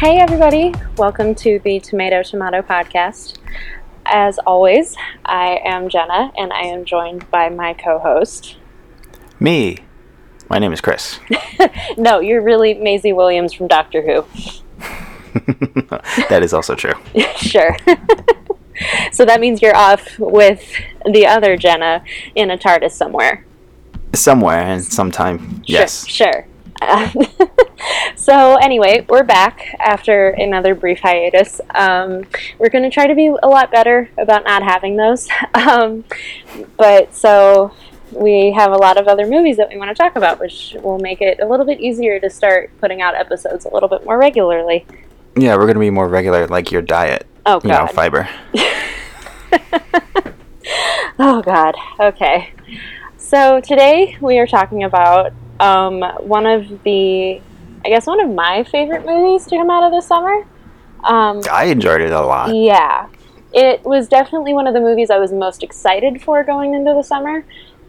[0.00, 0.72] Hey, everybody.
[0.96, 3.36] Welcome to the Tomato Tomato podcast.
[4.06, 4.96] As always,
[5.26, 8.56] I am Jenna and I am joined by my co host.
[9.38, 9.76] Me.
[10.48, 11.20] My name is Chris.
[11.98, 14.24] no, you're really Maisie Williams from Doctor Who.
[16.30, 16.94] that is also true.
[17.36, 17.76] sure.
[19.12, 20.66] so that means you're off with
[21.12, 22.02] the other Jenna
[22.34, 23.44] in a TARDIS somewhere.
[24.14, 26.08] Somewhere and sometime, yes.
[26.08, 26.32] Sure.
[26.32, 26.46] sure.
[28.16, 31.60] so anyway, we're back after another brief hiatus.
[31.74, 32.24] Um,
[32.58, 35.28] we're going to try to be a lot better about not having those.
[35.52, 36.04] Um,
[36.76, 37.72] but so
[38.12, 40.98] we have a lot of other movies that we want to talk about, which will
[40.98, 44.18] make it a little bit easier to start putting out episodes a little bit more
[44.18, 44.86] regularly.
[45.36, 47.26] Yeah, we're going to be more regular, like your diet.
[47.46, 47.64] Oh, God.
[47.64, 48.28] You know, fiber.
[51.18, 51.74] oh, God.
[51.98, 52.52] Okay.
[53.18, 57.40] So today we are talking about um, one of the,
[57.84, 60.46] I guess, one of my favorite movies to come out of the summer.
[61.04, 62.54] Um, I enjoyed it a lot.
[62.54, 63.08] Yeah.
[63.52, 67.02] It was definitely one of the movies I was most excited for going into the
[67.02, 67.44] summer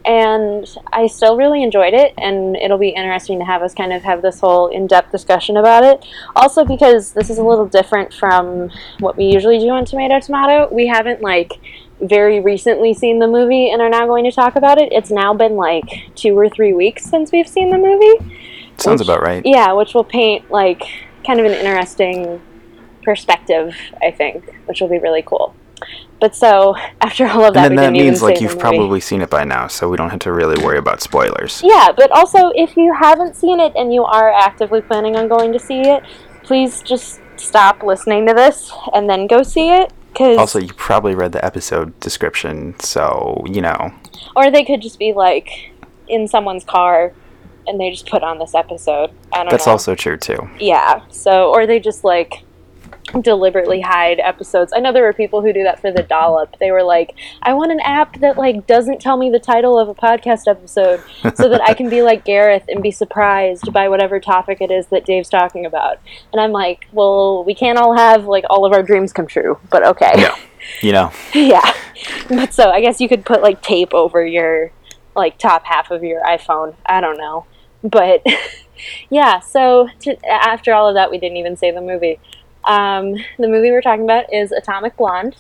[0.06, 4.02] and I still really enjoyed it, and it'll be interesting to have us kind of
[4.04, 6.06] have this whole in depth discussion about it.
[6.36, 10.74] Also, because this is a little different from what we usually do on Tomato Tomato,
[10.74, 11.54] we haven't like
[12.02, 14.92] very recently seen the movie and are now going to talk about it.
[14.92, 18.36] It's now been like two or three weeks since we've seen the movie.
[18.78, 19.42] Sounds which, about right.
[19.46, 20.84] Yeah, which will paint like
[21.26, 22.42] kind of an interesting
[23.04, 25.56] perspective, I think, which will be really cool.
[26.20, 29.30] But so after all of that, and then that means like you've probably seen it
[29.30, 31.62] by now, so we don't have to really worry about spoilers.
[31.64, 35.54] Yeah, but also if you haven't seen it and you are actively planning on going
[35.54, 36.04] to see it,
[36.44, 39.92] please just stop listening to this and then go see it.
[40.16, 43.94] Cause also, you probably read the episode description, so you know.
[44.36, 45.72] Or they could just be like
[46.08, 47.14] in someone's car
[47.68, 49.12] and they just put on this episode.
[49.32, 49.74] I don't That's know.
[49.74, 50.50] also true too.
[50.60, 51.02] Yeah.
[51.10, 52.44] So, or they just like
[53.22, 54.72] deliberately hide episodes.
[54.76, 56.58] I know there were people who do that for the dollop.
[56.60, 59.90] They were like, I want an app that like doesn't tell me the title of
[59.90, 61.04] a podcast episode
[61.36, 64.88] so that I can be like Gareth and be surprised by whatever topic it is
[64.88, 66.00] that Dave's talking about.
[66.32, 69.60] And I'm like, well, we can't all have like all of our dreams come true,
[69.70, 70.14] but okay.
[70.16, 70.36] Yeah.
[70.82, 71.12] You know.
[71.34, 71.74] yeah.
[72.30, 74.72] But so I guess you could put like tape over your
[75.16, 76.76] like top half of your iPhone.
[76.86, 77.46] I don't know.
[77.84, 78.26] But
[79.10, 82.20] yeah, so to, after all of that, we didn't even say the movie.
[82.66, 85.36] Um, the movie we're talking about is Atomic Blonde.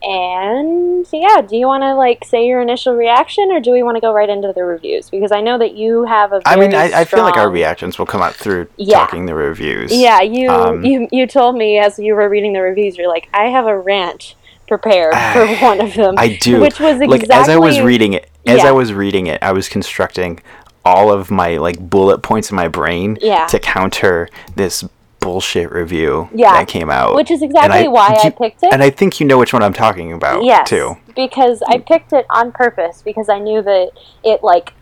[0.00, 3.96] And yeah, do you want to like say your initial reaction, or do we want
[3.96, 5.10] to go right into the reviews?
[5.10, 6.40] Because I know that you have a.
[6.46, 8.98] I mean, I, I, feel like our reactions will come out through yeah.
[8.98, 9.92] talking the reviews.
[9.92, 13.28] Yeah, you um, you you told me as you were reading the reviews, you're like,
[13.34, 14.36] I have a rant
[14.68, 16.14] prepared for one of them.
[16.16, 18.30] I do, which was exactly like as I was reading it.
[18.46, 18.68] As yeah.
[18.68, 20.40] I was reading it, I was constructing
[20.84, 23.46] all of my like bullet points in my brain yeah.
[23.46, 24.84] to counter this
[25.28, 27.14] bullshit review yeah, that came out.
[27.14, 28.72] Which is exactly I, why you, I picked it.
[28.72, 30.96] And I think you know which one I'm talking about yes, too.
[31.14, 33.90] Because I picked it on purpose because I knew that
[34.24, 34.72] it like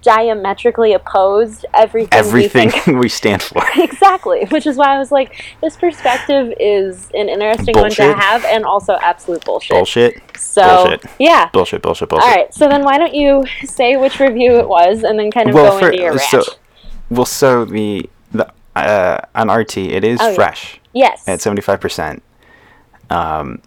[0.00, 3.62] diametrically opposed everything everything we, we stand for.
[3.76, 4.46] exactly.
[4.46, 8.06] Which is why I was like, this perspective is an interesting bullshit.
[8.06, 9.76] one to have and also absolute bullshit.
[9.76, 10.22] Bullshit.
[10.38, 11.04] So bullshit.
[11.18, 11.50] yeah.
[11.52, 12.26] Bullshit, bullshit, bullshit.
[12.26, 12.54] All right.
[12.54, 15.72] So then why don't you say which review it was and then kind of well,
[15.72, 16.22] go for, into your rant.
[16.30, 16.42] So,
[17.10, 20.80] well so the the uh, on RT, it is oh, fresh.
[20.92, 21.26] Yes.
[21.28, 22.22] At seventy five percent.
[23.08, 23.62] Um,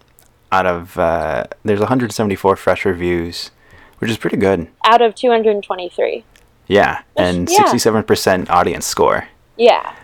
[0.52, 3.50] out of uh, there's 174 fresh reviews,
[3.98, 4.68] which is pretty good.
[4.84, 6.24] Out of 223.
[6.66, 9.28] Yeah, and 67% audience score.
[9.58, 9.94] Yeah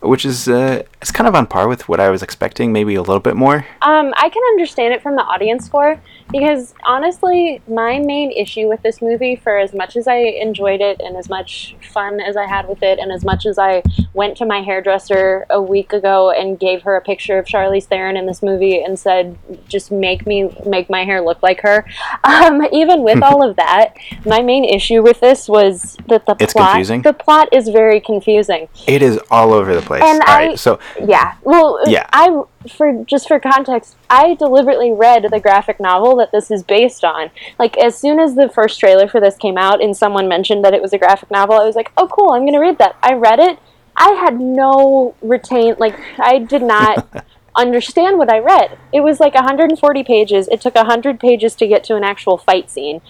[0.00, 3.02] which is uh, it's kind of on par with what I was expecting, maybe a
[3.02, 3.66] little bit more.
[3.82, 6.00] Um, I can understand it from the audience score
[6.30, 11.00] because honestly, my main issue with this movie, for as much as I enjoyed it
[11.00, 14.36] and as much fun as I had with it, and as much as I went
[14.38, 18.26] to my hairdresser a week ago and gave her a picture of Charlize Theron in
[18.26, 21.84] this movie and said, "Just make me make my hair look like her,"
[22.24, 23.94] um, even with all of that,
[24.24, 27.02] my main issue with this was that the it's plot confusing.
[27.02, 28.68] the plot is very confusing.
[28.86, 30.02] It is all over the place.
[30.04, 32.08] And All I, right, so yeah, well, yeah.
[32.12, 37.04] I for just for context, I deliberately read the graphic novel that this is based
[37.04, 37.30] on.
[37.58, 40.74] Like as soon as the first trailer for this came out and someone mentioned that
[40.74, 42.32] it was a graphic novel, I was like, "Oh, cool!
[42.32, 43.58] I'm gonna read that." I read it.
[43.96, 47.24] I had no retain like I did not
[47.58, 48.78] understand what I read.
[48.92, 50.48] It was like 140 pages.
[50.48, 53.00] It took 100 pages to get to an actual fight scene.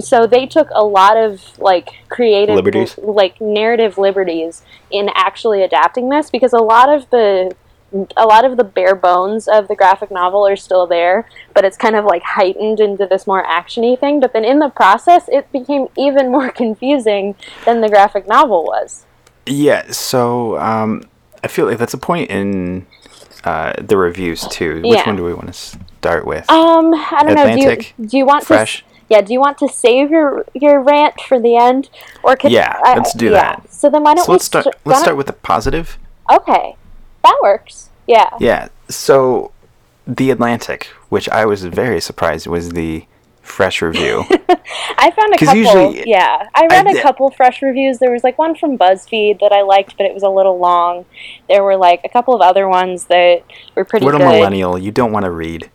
[0.00, 2.98] So they took a lot of like creative liberties.
[2.98, 7.54] like narrative liberties in actually adapting this because a lot of the
[8.18, 11.76] a lot of the bare bones of the graphic novel are still there, but it's
[11.76, 14.20] kind of like heightened into this more actiony thing.
[14.20, 17.34] But then in the process, it became even more confusing
[17.64, 19.06] than the graphic novel was.
[19.46, 19.90] Yeah.
[19.90, 21.02] So um,
[21.42, 22.86] I feel like that's a point in
[23.44, 24.76] uh, the reviews too.
[24.82, 25.06] Which Yeah.
[25.06, 26.48] one do we want to start with?
[26.50, 27.56] Um, I don't know.
[27.56, 28.80] Do you, do you want fresh.
[28.80, 28.84] to?
[29.10, 29.20] Yeah.
[29.22, 31.88] Do you want to save your your rant for the end,
[32.22, 33.56] or could Yeah, let's do yeah.
[33.56, 33.72] that.
[33.72, 34.64] So then why don't so let's we start.
[34.64, 35.98] st- Let's start with the positive.
[36.30, 36.76] Okay,
[37.22, 37.88] that works.
[38.06, 38.28] Yeah.
[38.40, 38.68] Yeah.
[38.88, 39.52] So,
[40.06, 43.06] the Atlantic, which I was very surprised was the
[43.48, 44.24] fresh review.
[44.98, 45.56] I found a couple.
[45.56, 47.98] usually- yeah, I read I a couple fresh reviews.
[47.98, 51.04] There was like one from BuzzFeed that I liked, but it was a little long.
[51.48, 53.42] There were like a couple of other ones that
[53.74, 54.78] were pretty what a millennial!
[54.78, 55.70] You don't want to read.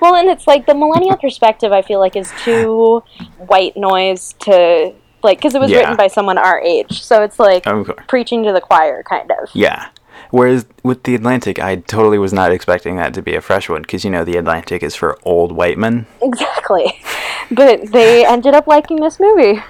[0.00, 1.70] Well, and it's like the millennial perspective.
[1.72, 3.02] I feel like is too
[3.38, 5.80] white noise to like because it was Yeah.
[5.80, 7.64] written by someone our age, so it's like
[8.08, 9.50] preaching to the choir, kind of.
[9.54, 9.88] Yeah.
[10.30, 13.82] Whereas with the Atlantic, I totally was not expecting that to be a fresh one
[13.82, 16.06] because you know the Atlantic is for old white men.
[16.22, 17.00] Exactly.
[17.52, 19.60] But they ended up liking this movie.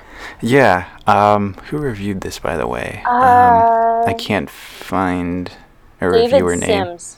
[0.43, 0.87] Yeah.
[1.07, 1.55] Um.
[1.71, 3.03] Who reviewed this, by the way?
[3.07, 4.09] Uh, um.
[4.09, 5.51] I can't find
[5.99, 6.85] a David reviewer name.
[6.85, 7.17] Sims.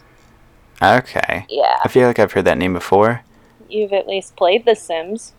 [0.81, 1.47] Okay.
[1.49, 3.23] Yeah, I feel like I've heard that name before.
[3.69, 5.33] you've at least played The Sims.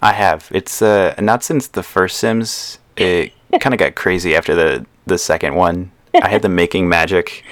[0.00, 0.48] I have.
[0.52, 2.78] It's uh not since the first Sims.
[2.96, 5.90] It kind of got crazy after the the second one.
[6.22, 7.44] I had the Making Magic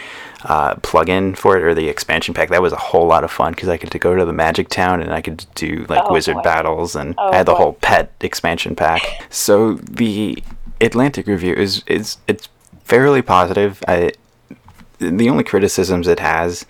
[0.44, 2.50] uh, plug-in for it or the expansion pack.
[2.50, 5.00] That was a whole lot of fun because I could go to the Magic Town
[5.02, 6.42] and I could do like Oh, wizard boy.
[6.42, 7.58] battles and Oh, I had the boy.
[7.58, 9.26] whole pet expansion pack.
[9.30, 10.42] So the
[10.80, 12.48] Atlantic review is is it's
[12.84, 13.82] fairly positive.
[13.88, 14.12] I
[14.98, 16.64] the only criticisms it has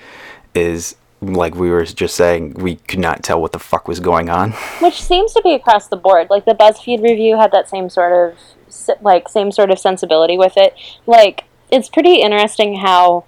[0.54, 4.28] is like we were just saying we could not tell what the fuck was going
[4.30, 4.52] on.
[4.80, 6.28] which seems to be across the board.
[6.30, 8.38] Like the BuzzFeed review had that same sort of
[9.02, 10.74] like same sort of sensibility with it.
[11.06, 13.24] Like it's pretty interesting how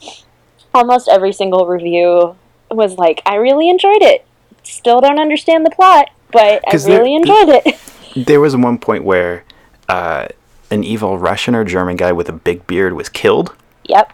[0.74, 2.36] almost every single review
[2.70, 4.24] was like, "I really enjoyed it.
[4.62, 7.76] Still don't understand the plot, but I 'Cause there- really enjoyed it."
[8.16, 9.44] There was one point where
[9.88, 10.26] uh,
[10.70, 13.54] an evil Russian or German guy with a big beard was killed,
[13.84, 14.12] yep.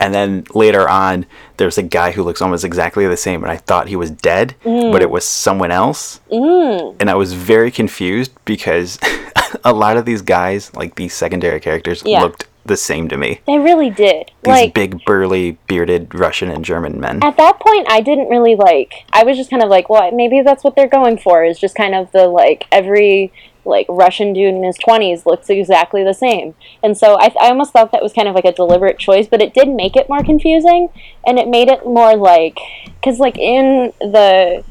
[0.00, 1.24] and then later on,
[1.56, 4.54] there's a guy who looks almost exactly the same, and I thought he was dead,
[4.64, 6.96] but it was someone else, Mm.
[7.00, 8.98] and I was very confused because
[9.64, 12.22] a lot of these guys, like these secondary characters, Yeah.
[12.22, 13.40] looked the same to me.
[13.46, 14.30] They really did.
[14.42, 17.22] These like big, burly, bearded Russian and German men.
[17.22, 20.40] at that point i didn't really like i was just kind of like well maybe
[20.42, 23.32] that's what they're going for is just kind of the like every
[23.64, 27.72] like russian dude in his 20s looks exactly the same and so I, I almost
[27.72, 30.22] thought that was kind of like a deliberate choice but it did make it more
[30.22, 30.88] confusing
[31.26, 32.58] and it made it more like
[33.00, 34.64] because like in the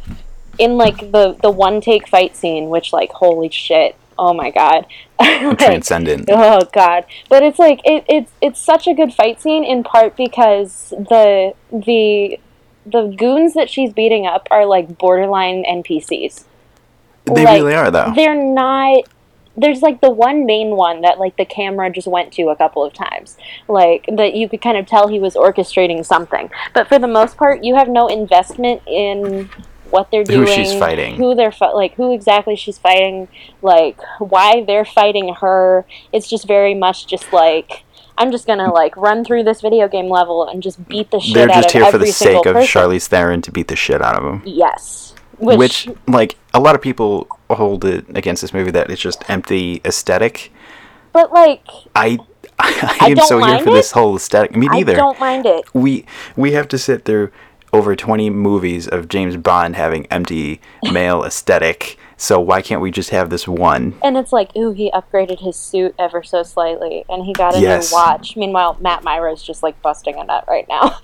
[0.60, 4.86] in like the the one take fight scene which like holy shit oh my god
[5.42, 6.30] Like, Transcendent.
[6.32, 7.06] Oh god.
[7.30, 11.54] But it's like it, it's it's such a good fight scene in part because the
[11.72, 12.40] the
[12.86, 16.46] the goons that she's beating up are like borderline NPCs.
[17.26, 18.14] They like, really are, though.
[18.16, 19.04] They're not
[19.58, 22.84] there's like the one main one that like the camera just went to a couple
[22.84, 23.38] of times.
[23.68, 26.50] Like that you could kind of tell he was orchestrating something.
[26.74, 29.50] But for the most part you have no investment in
[29.92, 31.16] what they're Who doing, she's fighting.
[31.16, 33.28] who they're fi- like, who exactly she's fighting,
[33.62, 35.86] like why they're fighting her.
[36.12, 37.84] It's just very much just like
[38.18, 41.34] I'm just gonna like run through this video game level and just beat the shit
[41.34, 42.68] They're out just of here for the sake of person.
[42.82, 44.42] Charlize Theron to beat the shit out of him.
[44.46, 49.02] Yes, which, which, like a lot of people hold it against this movie that it's
[49.02, 50.52] just empty aesthetic.
[51.14, 51.64] but like
[51.96, 52.20] I
[52.60, 53.74] I, I am so here for it.
[53.74, 54.56] this whole aesthetic.
[54.56, 54.94] Me neither.
[54.94, 55.66] I don't mind it.
[55.74, 57.32] We we have to sit through
[57.74, 60.62] over 20 movies of James Bond having empty
[60.92, 61.98] male aesthetic.
[62.18, 63.96] So why can't we just have this one?
[64.04, 67.60] And it's like, ooh, he upgraded his suit ever so slightly, and he got a
[67.60, 67.90] Yes.
[67.92, 68.38] new watch.
[68.38, 71.00] Meanwhile, Matt Mira's just like busting a nut right now.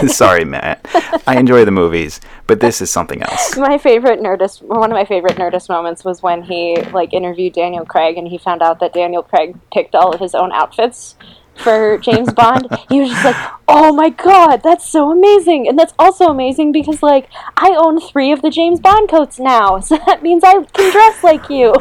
[0.08, 0.84] Sorry, Matt.
[1.26, 3.56] I enjoy the movies, but this is something else.
[3.56, 7.86] my favorite Nerdist, one of my favorite Nerdist moments was when he like interviewed Daniel
[7.86, 11.14] Craig, and he found out that Daniel Craig picked all of his own outfits
[11.60, 12.66] for James Bond.
[12.88, 13.36] He was just like,
[13.68, 18.32] "Oh my god, that's so amazing!" And that's also amazing because like I own three
[18.32, 21.74] of the James Bond coats now, so that means I can dress like you.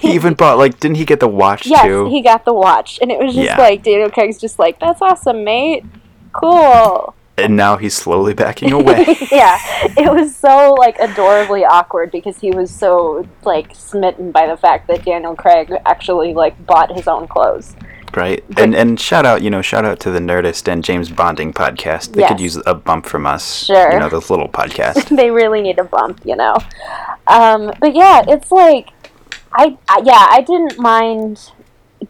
[0.00, 2.08] He even bought like didn't he get the watch yes, too?
[2.10, 3.58] he got the watch, and it was just Yeah.
[3.58, 5.84] like Daniel Craig's just like, "That's awesome, mate.
[6.32, 9.04] Cool." and now he's slowly backing away.
[9.32, 9.58] yeah,
[9.96, 14.86] it was so like adorably awkward because he was so like smitten by the fact
[14.86, 17.74] that Daniel Craig actually like bought his own clothes.
[18.16, 18.44] Right?
[18.56, 22.12] And and shout out, you know, shout out to the Nerdist and James Bonding podcast.
[22.12, 23.64] They could use a bump from us.
[23.64, 23.92] Sure.
[23.92, 25.14] You know, this little podcast.
[25.16, 26.56] they really need a bump, you know.
[27.26, 28.90] Um, but yeah, it's like
[29.52, 31.50] I, I yeah, I didn't mind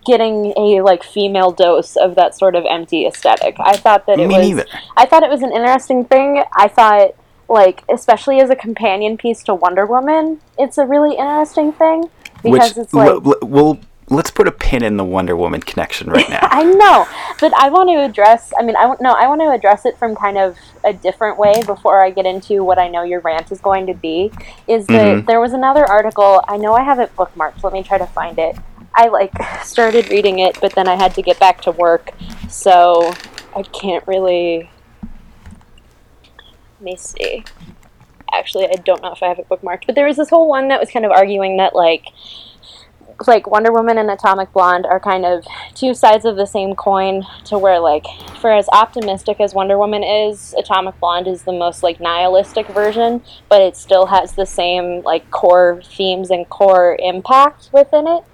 [0.04, 3.56] getting a like female dose of that sort of empty aesthetic.
[3.58, 4.66] I thought that it Me was neither.
[4.96, 6.42] I thought it was an interesting thing.
[6.56, 7.14] I thought
[7.48, 12.08] like especially as a companion piece to Wonder Woman, it's a really interesting thing
[12.42, 13.78] because Which it's like we'll
[14.10, 16.40] let's put a pin in the Wonder Woman connection right now.
[16.50, 17.06] I know,
[17.40, 18.52] but I want to address.
[18.58, 19.12] I mean, I want no.
[19.12, 22.62] I want to address it from kind of a different way before I get into
[22.64, 24.32] what I know your rant is going to be.
[24.66, 25.26] Is that Mhm.
[25.26, 26.42] there was another article?
[26.48, 27.62] I know I have it bookmarked.
[27.62, 28.56] Let me try to find it.
[28.94, 29.32] I like
[29.64, 32.10] started reading it, but then I had to get back to work,
[32.48, 33.12] so
[33.56, 34.70] I can't really.
[36.80, 37.44] Let me see.
[38.32, 40.68] Actually, I don't know if I have it bookmarked, but there was this whole one
[40.68, 42.06] that was kind of arguing that like
[43.26, 45.44] like Wonder Woman and Atomic Blonde are kind of
[45.74, 48.06] two sides of the same coin to where like
[48.40, 53.22] for as optimistic as Wonder Woman is, Atomic Blonde is the most like nihilistic version,
[53.48, 58.24] but it still has the same like core themes and core impact within it.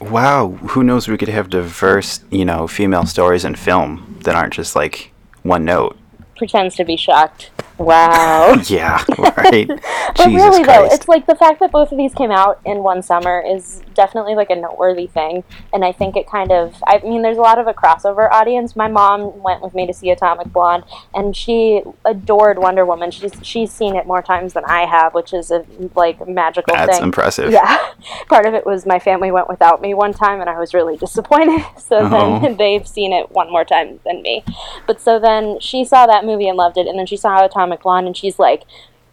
[0.00, 1.08] wow, who knows?
[1.08, 5.64] We could have diverse, you know, female stories in film that aren't just like one
[5.64, 5.96] note.
[6.38, 7.50] Pretends to be shocked.
[7.78, 8.56] Wow.
[8.68, 9.02] Yeah,
[9.36, 9.68] right.
[10.16, 12.78] But Jesus really, though, it's like the fact that both of these came out in
[12.78, 16.82] one summer is definitely like a noteworthy thing, and I think it kind of.
[16.86, 18.74] I mean, there's a lot of a crossover audience.
[18.74, 23.10] My mom went with me to see Atomic Blonde, and she adored Wonder Woman.
[23.10, 25.64] She's she's seen it more times than I have, which is a
[25.94, 27.04] like magical That's thing.
[27.04, 27.52] impressive.
[27.52, 27.92] Yeah,
[28.28, 30.96] part of it was my family went without me one time, and I was really
[30.96, 31.64] disappointed.
[31.78, 32.08] So Oh.
[32.08, 32.54] then uh-huh.
[32.58, 34.42] they've seen it one more time than me.
[34.86, 37.82] But so then she saw that movie and loved it, and then she saw Atomic
[37.82, 38.62] Blonde, and she's like,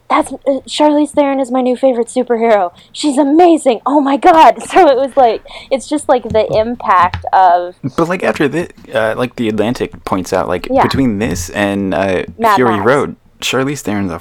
[0.10, 2.72] "That's uh, Charlize Theron is my new favorite superhero.
[2.92, 3.82] She's amazing.
[3.88, 5.42] Oh my god!" So it was like
[5.72, 10.32] it's just like the impact of But like after this, uh, like the Atlantic points
[10.34, 10.84] out, like Yeah.
[10.84, 12.86] between this and uh, Mad Fury Max.
[12.86, 14.20] Road, Charlize Theron's a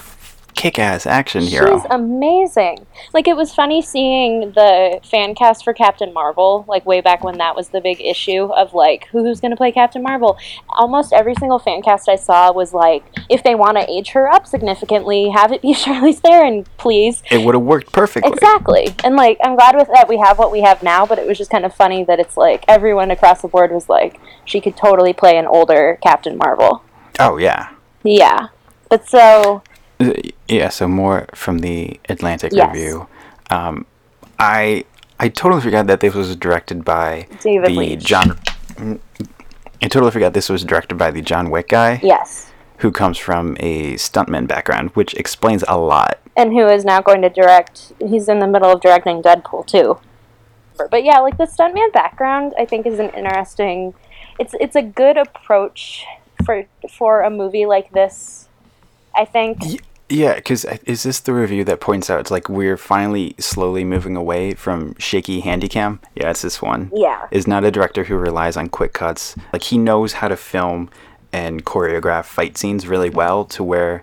[0.54, 1.76] kick-ass action hero.
[1.78, 2.86] She's amazing.
[3.12, 7.38] Like it was funny seeing the fan cast for Captain Marvel, like way back when
[7.38, 10.38] that was the big issue of like who's going to play Captain Marvel.
[10.70, 14.28] Almost every single fan cast I saw was like, if they want to age her
[14.30, 17.22] up significantly, have it be Charlize Theron, please.
[17.30, 18.32] it would have worked perfectly.
[18.32, 18.94] Exactly.
[19.04, 21.36] And like I'm glad with that we have what we have now, but it was
[21.38, 24.76] just kind of funny that it's like everyone across the board was like she could
[24.76, 26.82] totally play an older Captain Marvel.
[27.18, 27.70] Oh yeah,
[28.02, 28.48] Yeah.
[28.90, 29.62] But so
[30.48, 30.68] yeah.
[30.68, 32.74] So more from the Atlantic Yes.
[32.74, 33.06] review.
[33.50, 33.86] Um,
[34.38, 34.84] I
[35.20, 38.04] I totally forgot that this was directed by David the Leitch.
[38.04, 38.38] John.
[39.82, 42.50] I totally forgot this was directed by the John Wick guy, yes.
[42.78, 46.18] who comes from a stuntman background, which explains a lot.
[46.36, 47.92] and who is now going to direct.
[48.00, 49.98] He's in the middle of directing Deadpool too.
[50.90, 53.94] But yeah, like the stuntman background, I think is an interesting.
[54.40, 56.04] It's it's a good approach
[56.44, 58.48] for for a movie like this.
[59.14, 59.78] I think Y-
[60.10, 63.84] Yeah, because uh, is this the review that points out it's like we're finally slowly
[63.84, 65.98] moving away from shaky handycam?
[66.14, 66.90] Yeah, it's this one.
[66.94, 67.26] Yeah.
[67.30, 69.34] Is not a director who relies on quick cuts.
[69.52, 70.90] Like he knows how to film
[71.32, 74.02] and choreograph fight scenes really well to where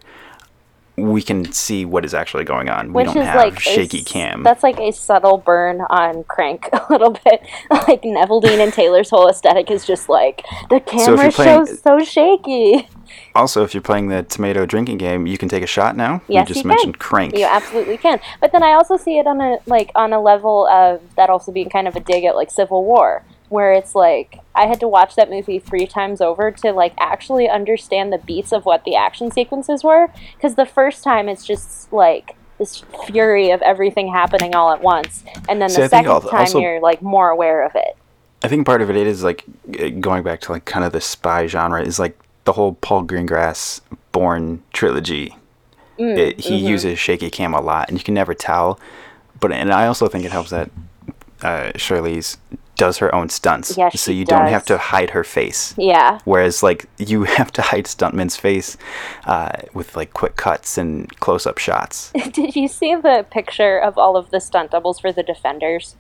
[0.98, 2.88] we can see what is actually going on.
[2.94, 4.44] We which don't is have like shaky s- cam.
[4.44, 7.42] That's like a subtle burn on Crank a little bit.
[7.70, 12.88] Like Neveldine and Taylor's whole aesthetic is just like the camera playing- shows so shaky.
[13.36, 16.22] Also, if you're playing the tomato drinking game, you can take a shot now.
[16.28, 17.00] Yes, you just you mentioned can.
[17.00, 17.38] crank.
[17.38, 18.20] You absolutely can.
[18.40, 21.52] But then I also see it on a like on a level of that also
[21.52, 24.88] being kind of a dig at like Civil War, where it's like I had to
[24.88, 28.96] watch that movie three times over to like actually understand the beats of what the
[28.96, 30.12] action sequences were.
[30.36, 35.24] Because the first time it's just like this fury of everything happening all at once,
[35.50, 37.98] and then See, the I second al- time you're like more aware of it.
[38.44, 39.46] I think part of it is like
[40.00, 43.82] going back to like kind of the spy genre is like the whole Paul Greengrass
[44.12, 45.36] Bourne trilogy.
[46.00, 46.68] Mm, it, he mm-hmm.
[46.68, 48.80] uses shaky cam a lot, and you can never tell.
[49.40, 50.72] But and I also think it helps that
[51.42, 52.38] uh, Charlize's
[52.82, 55.76] does her own stunts, Yeah, so you don't have to hide her face.
[55.78, 56.18] Yeah.
[56.26, 58.76] Whereas like you have to hide stuntman's face
[59.26, 62.12] uh, with like quick cuts and close-up shots.
[62.32, 65.96] Did you see the picture of all of the stunt doubles for the Defenders?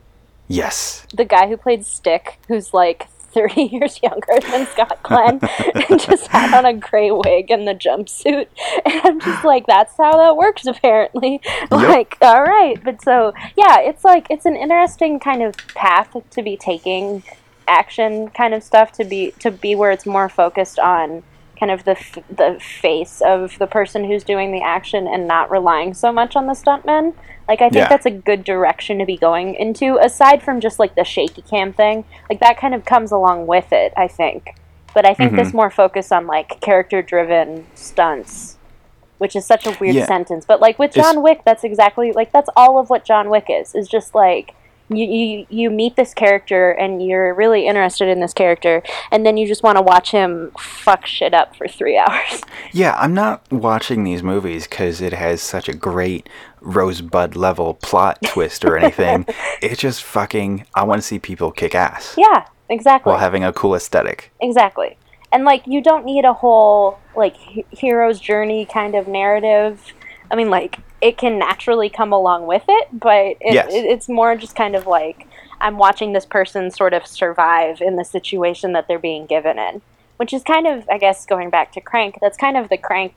[0.48, 1.06] yes.
[1.14, 5.40] the guy who played Stick, who's like 30 years younger than Scott Glenn,
[5.90, 8.48] and just had on a gray wig and the jumpsuit.
[8.86, 11.40] And I'm just like, that's how that works, apparently.
[11.70, 12.82] Like, all right.
[12.84, 17.24] But so, yeah, it's like, it's an interesting kind of path to be taking
[17.68, 21.24] action kind of stuff to be to be where it's more focused on
[21.62, 25.52] kind of the f- the face of the person who's doing the action and not
[25.52, 27.14] relying so much on the stuntmen.
[27.48, 27.88] Like I think Yeah.
[27.88, 31.72] that's a good direction to be going into aside from just like the shaky cam
[31.72, 32.04] thing.
[32.32, 34.56] Like that kind of comes along with it, I think.
[34.96, 35.44] But I think mm-hmm.
[35.44, 38.58] this more focus on like character driven stunts,
[39.20, 40.08] which is such a weird Yeah.
[40.08, 40.46] sentence.
[40.46, 43.46] But like with It's- John Wick, that's exactly like that's all of what John Wick
[43.50, 43.76] is.
[43.76, 44.56] Is just like
[44.96, 48.82] you, you you meet this character and you're really interested in this character,
[49.12, 52.42] and then you just want to watch him fuck shit up for three hours.
[52.72, 56.28] Yeah, I'm not watching these movies because it has such a great
[56.62, 59.26] rosebud level plot twist or anything.
[59.62, 60.66] it's just fucking.
[60.76, 63.10] I want to see people kick ass Yeah, exactly.
[63.12, 64.32] while having a cool aesthetic.
[64.40, 64.98] Exactly.
[65.32, 69.94] And like you don't need a whole like he- hero's journey kind of narrative.
[70.32, 73.74] I mean like it can naturally come along with it, but it, Yes.
[73.74, 75.28] it, it's more just kind of like
[75.60, 79.82] I'm watching this person sort of survive in the situation that they're being given in,
[80.18, 82.16] which is kind of I guess going back to Crank.
[82.22, 83.16] That's kind of the Crank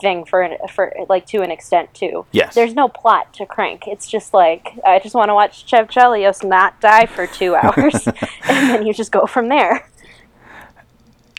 [0.00, 2.26] thing for for like to an extent too.
[2.32, 2.54] Yes.
[2.56, 3.84] There's no plot to Crank.
[3.86, 8.06] It's just like I just want to watch Chev Chelios not die for two hours,
[8.48, 9.88] and then you just go from there.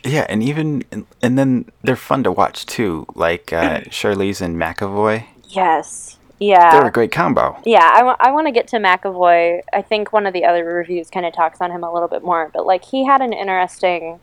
[0.03, 0.83] Yeah, and even
[1.21, 3.05] and then they're fun to watch too.
[3.15, 6.17] Like uh, Charlize and McAvoy, Yes.
[6.39, 6.71] Yeah.
[6.71, 7.57] they're a great combo.
[7.63, 9.61] Yeah, I want to get to McAvoy.
[9.71, 12.23] I think one of the other reviews kind of talks on him a little bit
[12.23, 14.19] more, but like he had an interesting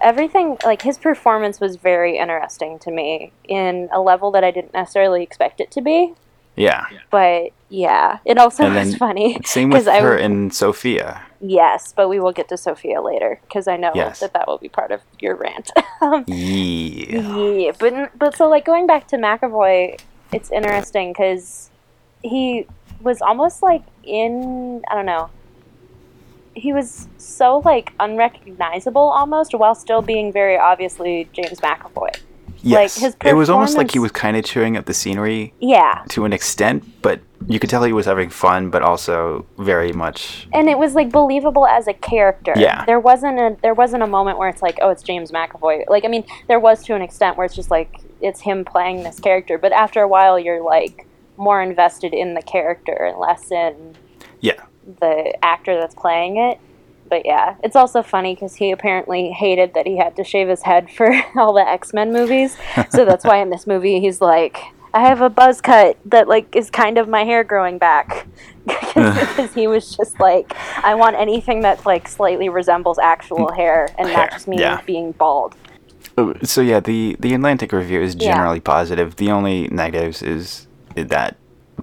[0.00, 4.72] everything like his performance was very interesting to me in a level that I didn't
[4.72, 6.14] necessarily expect it to be.
[6.60, 6.86] Yeah.
[7.10, 11.22] But yeah, it also And was funny Same with I her w- and Sophia.
[11.40, 14.20] Yes, but we will get to Sophia later because I know Yes.
[14.20, 15.70] that that will be part of your rant.
[16.02, 17.36] Um, Yeah.
[17.36, 20.00] Yeah, but but so like going back to McAvoy,
[20.32, 21.70] it's interesting because
[22.22, 22.66] he
[23.02, 25.28] was almost like in I don't know.
[26.54, 32.10] He was so like unrecognizable almost, while still being very obviously James McAvoy.
[32.62, 32.96] Yes.
[32.98, 36.24] his it was almost like he was kind of chewing up the scenery Yeah, to
[36.24, 40.46] an extent, but you could tell he was having fun, but also very much.
[40.52, 42.52] and it was like believable as a character.
[42.56, 42.84] Yeah.
[42.84, 45.88] there wasn't a there wasn't a moment where it's like, oh, it's James McAvoy.
[45.88, 49.02] Like I mean, there was to an extent where it's just like it's him playing
[49.02, 53.50] this character, but after a while, you're like more invested in the character and less
[53.50, 53.96] in
[54.40, 54.62] Yeah.
[55.00, 56.58] the actor that's playing it.
[57.10, 60.62] But yeah, it's also funny because he apparently hated that he had to shave his
[60.62, 62.56] head for all the X Men movies.
[62.90, 64.58] So that's why in this movie he's like,
[64.94, 68.26] I have a buzz cut that like is kind of my hair growing back.
[68.94, 70.52] Because he was just like,
[70.84, 74.80] I want anything that like slightly resembles actual hair and Hair, not just me yeah.
[74.82, 75.54] being bald.
[76.18, 78.34] Uh, So yeah, the the Atlantic review is Yeah.
[78.34, 79.16] generally positive.
[79.16, 81.36] The only negatives is that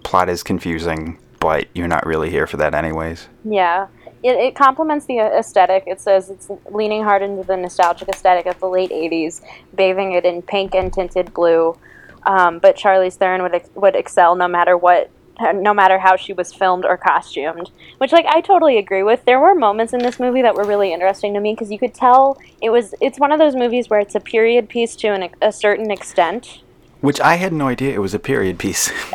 [0.04, 3.28] plot is confusing, but you're not really here for that anyways.
[3.44, 3.88] Yeah.
[4.24, 5.84] It, it complements the uh, aesthetic.
[5.86, 9.42] It says it's leaning hard into the nostalgic aesthetic of the late 80s,
[9.76, 11.78] bathing it in pink and tinted blue.
[12.26, 16.52] Um, but Charlize Theron would, would excel no matter what, no matter how she was
[16.52, 17.72] filmed or costumed.
[18.00, 19.24] Which, like, I totally agree with.
[19.26, 21.94] There were moments in this movie that were really interesting to me because you could
[21.94, 25.30] tell it was, it's one of those movies where it's a period piece to an,
[25.42, 26.62] a certain extent.
[27.02, 28.92] Which I had no idea it was a period piece.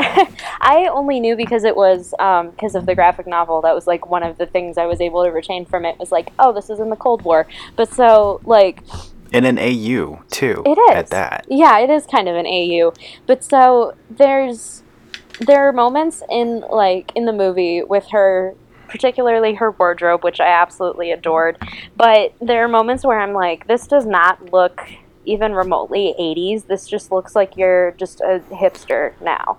[0.64, 3.61] I only knew because it was um, because of the graphic novel.
[3.62, 5.99] That was like one of the things I was able to retain from it.
[5.99, 7.47] Was like, oh, this is in the Cold War.
[7.77, 8.83] But so like
[9.33, 10.62] In an AU too.
[10.64, 11.47] it is At that.
[11.49, 12.92] Yeah, it is kind of an AU.
[13.27, 14.83] But so there's
[15.40, 18.55] there are moments in like in the movie with her
[18.88, 21.57] particularly her wardrobe which I absolutely adored
[21.97, 24.83] but there are moments where I'm like this does not look
[25.25, 29.59] even remotely 80s this just looks like you're just a hipster now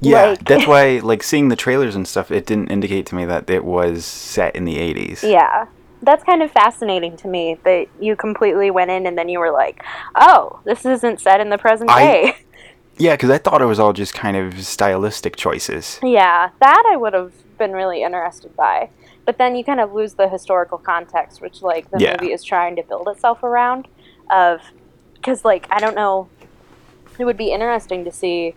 [0.00, 3.24] Yeah, Like- that's why like seeing the trailers and stuff, it didn't indicate to me
[3.24, 5.22] that it was set in the 80s.
[5.22, 5.66] Yeah.
[6.02, 9.50] That's kind of fascinating to me that you completely went in and then you were
[9.50, 9.82] like,
[10.14, 12.36] oh, this isn't set in the present I- day.
[12.96, 15.98] Yeah, because I thought it was all just kind of stylistic choices.
[16.02, 18.88] yeah, that I would have been really interested by.
[19.26, 22.16] But then you kind of lose the historical context, which, like, the Yeah.
[22.20, 23.88] movie is trying to build itself around.
[24.30, 24.60] Of,
[25.24, 26.28] because, like, I don't know,
[27.18, 28.54] it would be interesting to see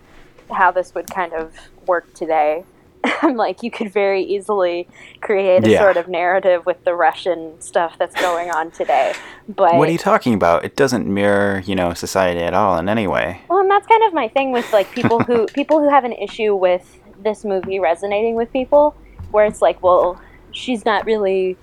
[0.52, 1.54] how this would kind of
[1.86, 2.64] work today.
[3.22, 4.86] I'm like, you could very easily
[5.22, 5.78] create a Yeah.
[5.80, 9.14] sort of narrative with the Russian stuff that's going on today.
[9.48, 10.64] But What are you talking about?
[10.64, 13.40] It doesn't mirror, you know, society at all in any way.
[13.48, 16.12] Well, and that's kind of my thing with like people who people who have an
[16.12, 18.94] issue with this movie resonating with people,
[19.30, 21.56] where it's like, well, she's not really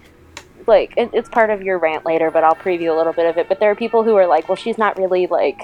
[0.68, 3.38] like it, it's part of your rant later, but I'll preview a little bit of
[3.38, 3.48] it.
[3.50, 5.62] But there are people who are like, well, she's not really like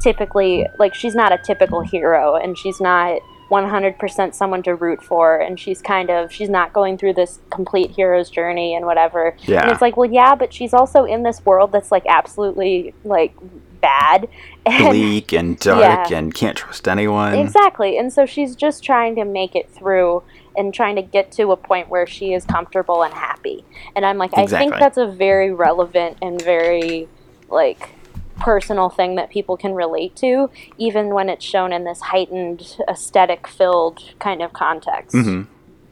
[0.00, 5.38] typically like she's not a typical hero, and she's not 100% someone to root for
[5.38, 9.48] and she's kind of she's not going through this complete hero's journey and whatever and
[9.48, 9.70] Yeah.
[9.70, 13.36] it's like well yeah but she's also in this world that's like absolutely like
[13.80, 14.28] bad
[14.66, 16.18] and Bleak and dark Yeah.
[16.18, 17.34] and can't trust anyone.
[17.36, 17.96] Exactly.
[17.98, 20.24] And so she's just trying to make it through
[20.56, 23.64] and trying to get to a point where she is comfortable and happy.
[23.94, 27.08] And I'm like, I think that's a very relevant and very
[27.48, 27.90] like
[28.38, 33.46] personal thing that people can relate to, even when it's shown in this heightened aesthetic
[33.46, 35.16] filled kind of context.
[35.16, 35.42] hmm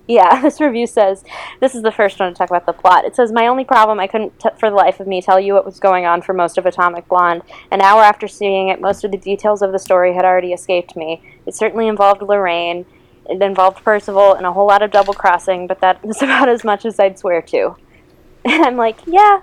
[0.06, 1.24] Yeah, this review says
[1.60, 3.04] this is the first one to talk about the plot.
[3.04, 5.54] It says my only problem I couldn't t- for the life of me tell you
[5.54, 7.42] what was going on for most of Atomic Blonde.
[7.70, 10.96] An hour after seeing it, most of the details of the story had already escaped
[10.96, 11.22] me.
[11.46, 12.84] It certainly involved Lorraine,
[13.28, 16.64] it involved Percival, and a whole lot of double crossing, but that is about as
[16.64, 17.76] much as I'd swear to.
[18.46, 19.40] And I'm like, yeah,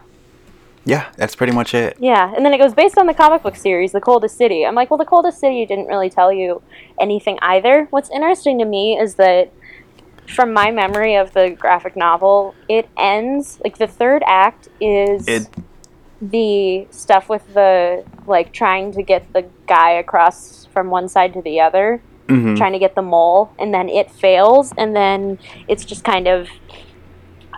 [0.86, 1.98] Yeah, that's pretty much it.
[2.00, 2.32] yeah.
[2.36, 4.64] And then it goes based on the comic book series, The Coldest City.
[4.64, 6.62] I'm like, well, The Coldest City didn't really tell you
[7.00, 7.88] anything either.
[7.90, 9.52] What's interesting to me is that
[10.28, 15.48] from my memory of the graphic novel, it ends like the third act is It
[16.22, 21.42] the stuff with the like trying to get the guy across from one side to
[21.42, 22.58] the other, mhm.
[22.58, 26.48] trying to get the mole, and then it fails, and then it's just kind of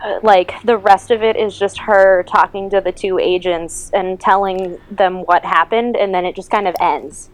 [0.04, 4.20] uh, like the rest of it is just her talking to the two agents and
[4.20, 7.30] telling them what happened, and then it just kind of ends.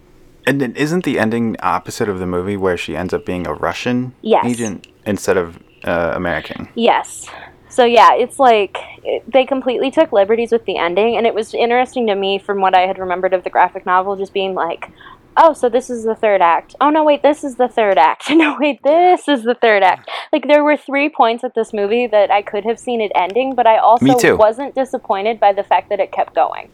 [0.46, 3.54] And then isn't the ending opposite of the movie where she ends up being a
[3.54, 4.46] Russian Yes.
[4.46, 6.68] agent instead of uh, American?
[6.74, 7.28] Yes.
[7.68, 11.54] So yeah, it's like it, they completely took liberties with the ending, and it was
[11.54, 14.90] interesting to me from what I had remembered of the graphic novel, just being like,
[15.36, 16.74] "Oh, so this is the third act.
[16.80, 18.30] Oh no, wait, this is the third act.
[18.30, 22.06] no, wait, this is the third act." Like there were three points at this movie
[22.06, 25.88] that I could have seen it ending, but I also wasn't disappointed by the fact
[25.90, 26.70] that it kept going.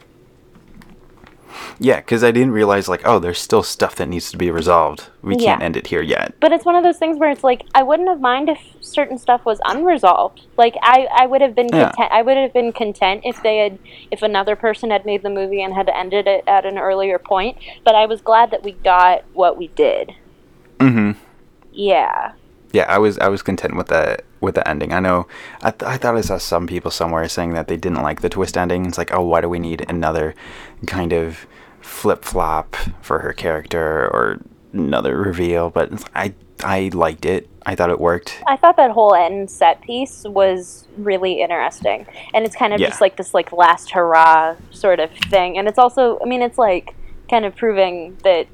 [1.79, 5.09] Yeah, because I didn't realize like, oh, there's still stuff that needs to be resolved.
[5.23, 6.35] We can't end it here yet.
[6.40, 9.19] But it's one of those things where it's like I wouldn't have mind if certain
[9.19, 10.42] stuff was unresolved.
[10.57, 11.90] Like I, I would have been Yeah.
[11.90, 12.12] content.
[12.12, 13.79] I would have been content if they had,
[14.11, 17.59] if another person had made the movie and had ended it at an earlier point.
[17.85, 20.12] But I was glad that we got what we did.
[20.79, 21.12] Mm-hmm.
[21.73, 22.33] Yeah,
[22.72, 24.92] Yeah, I was I was content with the with the ending.
[24.92, 25.26] I know
[25.62, 28.29] I, th- I thought I saw some people somewhere saying that they didn't like the
[28.29, 28.87] twist ending.
[28.87, 30.35] It's like, oh, why do we need another
[30.87, 31.46] kind of
[31.81, 34.40] flip flop for her character or
[34.72, 35.70] another reveal?
[35.70, 37.48] But I I liked it.
[37.64, 38.42] I thought it worked.
[38.46, 42.88] I thought that whole end set piece was really interesting, and it's kind of Yeah.
[42.88, 45.59] just like this like last hurrah sort of thing.
[45.59, 46.94] And it's also, I mean, it's like
[47.31, 48.46] kind of proving that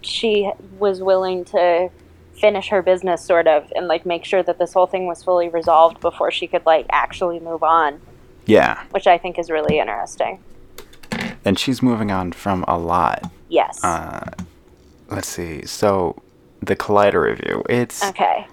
[0.00, 1.90] she was willing to
[2.38, 5.48] finish her business sort of and like make sure that this whole thing was fully
[5.48, 8.00] resolved before she could like actually move on
[8.46, 10.38] Yeah, which i think is really interesting
[11.44, 13.30] and she's moving on from a lot.
[13.48, 14.30] yes Uh,
[15.10, 15.64] let's see.
[15.64, 16.20] So
[16.60, 17.62] the Collider review.
[17.68, 18.46] It's okay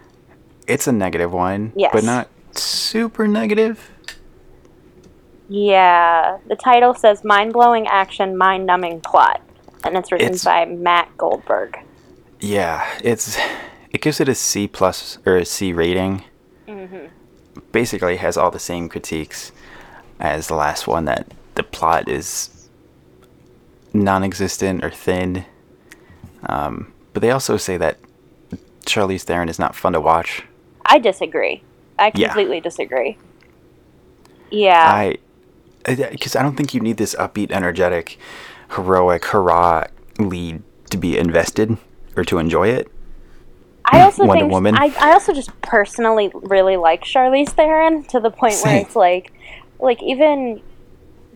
[0.68, 1.92] it's a negative one, Yes.
[1.94, 3.90] but not super negative.
[5.50, 9.42] yeah the title says mind-blowing action mind-numbing plot
[9.84, 11.78] and it's written It's- by matt goldberg
[12.40, 13.38] Yeah, it's
[13.94, 16.24] it gives it a C plus or a C rating.
[17.72, 19.52] Basically, has all the same critiques
[20.20, 21.06] as the last one.
[21.06, 22.70] That the plot is
[23.94, 25.46] non-existent or thin.
[26.48, 27.98] Um, but they also say that
[28.86, 30.44] Charlize Theron is not fun to watch.
[30.86, 31.64] i disagree
[32.00, 32.28] i Yeah.
[32.28, 33.18] completely disagree
[34.52, 35.18] yeah I
[35.86, 38.18] because I don't think you need this upbeat, energetic,
[38.76, 39.86] heroic, hurrah
[40.18, 41.78] lead to be invested
[42.16, 42.88] or to enjoy it.
[43.98, 44.76] I also Wonder think Woman.
[44.76, 49.32] I, I also just personally really like Charlize Theron to the point where it's like
[49.80, 50.62] like even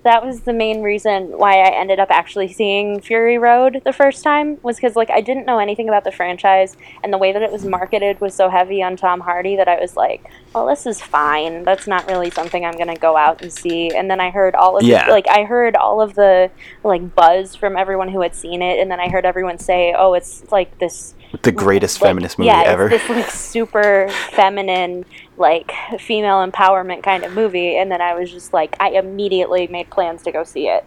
[0.04, 4.24] that was the main reason why I ended up actually seeing Fury Road the first
[4.24, 7.42] time was because like I didn't know anything about the franchise and the way that
[7.42, 10.86] it was marketed was so heavy on Tom Hardy that I was like, well, this
[10.86, 11.64] is fine.
[11.66, 13.90] That's not really something I'm gonna go out and see.
[13.94, 15.08] And then I heard all of the, Yeah.
[15.08, 16.52] like I heard all of the
[16.86, 20.14] like buzz from everyone who had seen it, and then I heard everyone say, oh,
[20.14, 22.90] it's like this The greatest like, feminist movie yeah, ever.
[22.90, 25.06] It's this like super feminine,
[25.38, 29.90] like female empowerment kind of movie, and then I was just like, I immediately made
[29.90, 30.86] plans to go see it.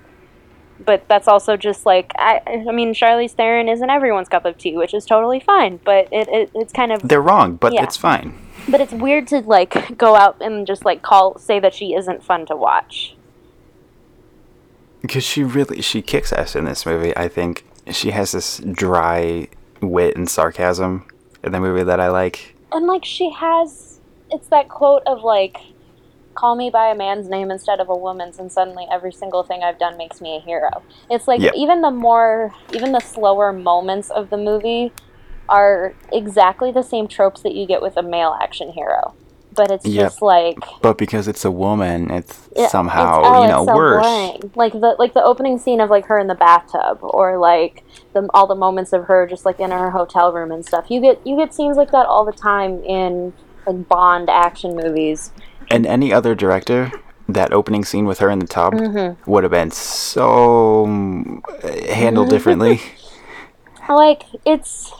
[0.85, 4.77] But that's also just like I, I mean, Charlize Theron isn't everyone's cup of tea,
[4.77, 5.79] which is totally fine.
[5.85, 7.83] But it, it it's kind of, They're wrong, but Yeah.
[7.85, 8.35] it's fine.
[8.69, 12.25] but it's weird to like go out and just like call say that she isn't
[12.25, 13.15] fun to watch.
[15.03, 17.15] Because she really she kicks ass in this movie.
[17.17, 19.49] I think she has this dry
[19.83, 21.07] wit and sarcasm
[21.43, 22.55] in the movie that I like.
[22.73, 25.57] and like she has it's that quote of like
[26.35, 29.63] call me by a man's name instead of a woman's and suddenly every single thing
[29.63, 30.71] i've done makes me a hero
[31.11, 31.55] it's like Yep.
[31.57, 34.93] even the more even the slower moments of the movie
[35.49, 39.15] are exactly the same tropes that you get with a male action hero
[39.61, 40.07] but it's Yep.
[40.07, 43.75] just like But because it's a woman, it's it- somehow it's- oh, you know so
[43.77, 44.07] worse.
[44.07, 44.53] boring.
[44.55, 48.27] Like the like the opening scene of like her in the bathtub, or like the
[48.33, 50.87] all the moments of her just like in her hotel room and stuff.
[50.89, 53.35] You get you get scenes like that all the time in
[53.67, 55.31] like Bond action movies.
[55.71, 56.91] And any other director,
[57.29, 59.31] that opening scene with her in the tub Mm-hmm.
[59.31, 62.81] would have been so mm, handled differently.
[63.89, 64.91] Like it's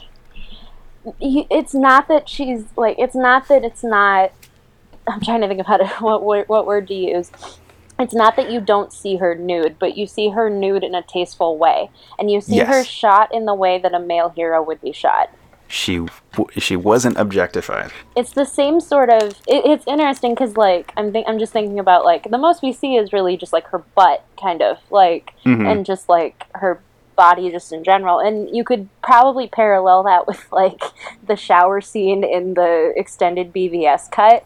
[1.19, 4.31] it's not that she's like it's not that it's not
[5.07, 7.31] i'm trying to think of how to what word, what word to use.
[7.99, 11.01] It's not that you don't see her nude but you see her nude in a
[11.03, 11.89] tasteful way.
[12.17, 15.29] And you see her shot in the way that a male hero would be shot.
[15.67, 16.05] She
[16.57, 17.91] she wasn't objectified.
[18.15, 21.79] it's the same sort of it, it's interesting because like i'm think, i'm just thinking
[21.79, 25.31] about like the most we see is really just like her butt kind of like
[25.45, 25.69] Mhm.
[25.71, 26.81] and just like her
[27.15, 28.19] body just in general.
[28.19, 30.81] And you could probably parallel that with like
[31.25, 34.43] the shower scene in the extended bvs cut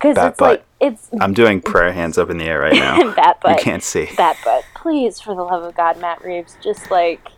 [0.00, 3.12] because it's like it's I'm doing prayer hands up in the air right now.
[3.12, 4.06] that you can't see.
[4.16, 7.28] that butt please for the love of god matt reeves just like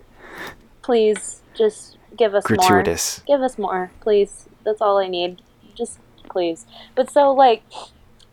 [0.82, 3.22] please just give us more Gratuitous.
[3.26, 4.48] give us more, please.
[4.64, 5.42] That's all I need.
[5.74, 6.66] Just please.
[6.94, 7.62] But so like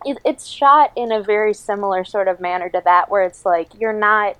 [0.04, 3.68] it, it's shot in a very similar sort of manner to that where it's like
[3.78, 4.36] you're not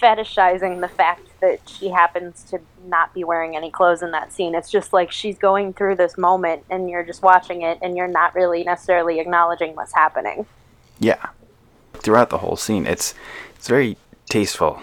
[0.00, 4.54] fetishizing the fact that she happens to not be wearing any clothes in that scene.
[4.54, 8.08] It's just like she's going through this moment and you're just watching it and you're
[8.08, 10.46] not really necessarily acknowledging what's happening.
[10.98, 11.26] Yeah.
[11.94, 13.14] Throughout the whole scene, it's
[13.56, 13.96] it's very
[14.28, 14.80] tasteful.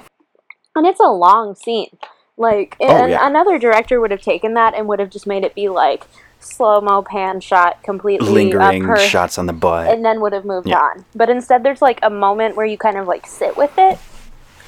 [0.75, 1.97] And it's a long scene.
[2.38, 3.25] Like Oh, and yeah.
[3.28, 6.06] another director would have taken that and would have just made it be like
[6.39, 9.88] slow mo pan shot completely Lingering up her shots on the butt.
[9.89, 10.78] and then would have moved Yeah.
[10.80, 11.06] on.
[11.15, 13.97] But instead, there's like a moment where you kind of like sit with it,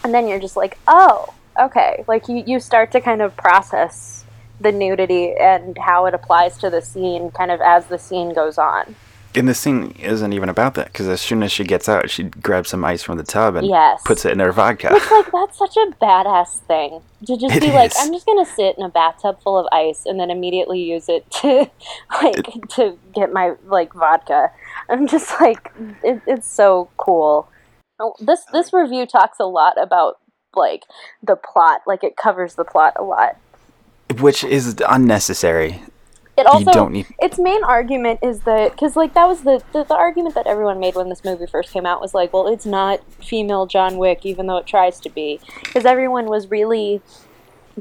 [0.08, 2.06] and then you're just like, oh, okay.
[2.08, 4.24] Like you, you start to kind of process
[4.62, 8.58] the nudity and how it applies to the scene kind of as the scene goes
[8.58, 8.96] on.
[9.36, 12.24] and the scene isn't even about that because as soon as she gets out, she
[12.24, 14.02] grabs some ice from the tub and Yes.
[14.06, 14.90] puts it in her vodka.
[14.96, 17.92] It's like that's such a badass thing to just It be like.
[18.00, 21.30] I'm just gonna sit in a bathtub full of ice and then immediately use it
[21.42, 21.70] to
[22.24, 24.52] like to get my like vodka.
[24.90, 27.50] I'm just like, it, it's so cool.
[28.00, 30.20] Oh, This this review talks a lot about
[30.56, 30.84] like
[31.24, 33.38] the plot, like it covers the plot a lot.
[34.20, 35.82] Which is unnecessary.
[36.38, 39.84] It also don't need- its main argument is that because like that was the, the
[39.84, 42.66] the argument that everyone made when this movie first came out was like, well, it's
[42.66, 47.02] not female John Wick, even though it tries to be, because everyone was really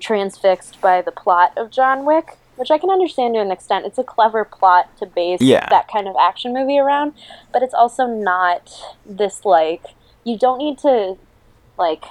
[0.01, 3.85] transfixed by the plot of John Wick, which I can understand to an extent.
[3.85, 5.67] It's a clever plot to base Yeah.
[5.69, 7.13] that kind of action movie around,
[7.53, 8.71] but it's also not
[9.05, 9.83] this like
[10.27, 11.17] you don't need to
[11.79, 12.05] like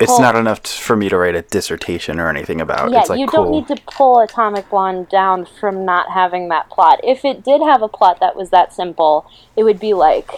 [0.00, 2.90] It's not enough t- for me to write a dissertation or anything about.
[2.90, 6.68] yeah, it's like you don't need to pull Atomic Blonde down from not having that
[6.70, 6.98] plot.
[7.04, 10.30] If it did have a plot that was that simple, it would be like,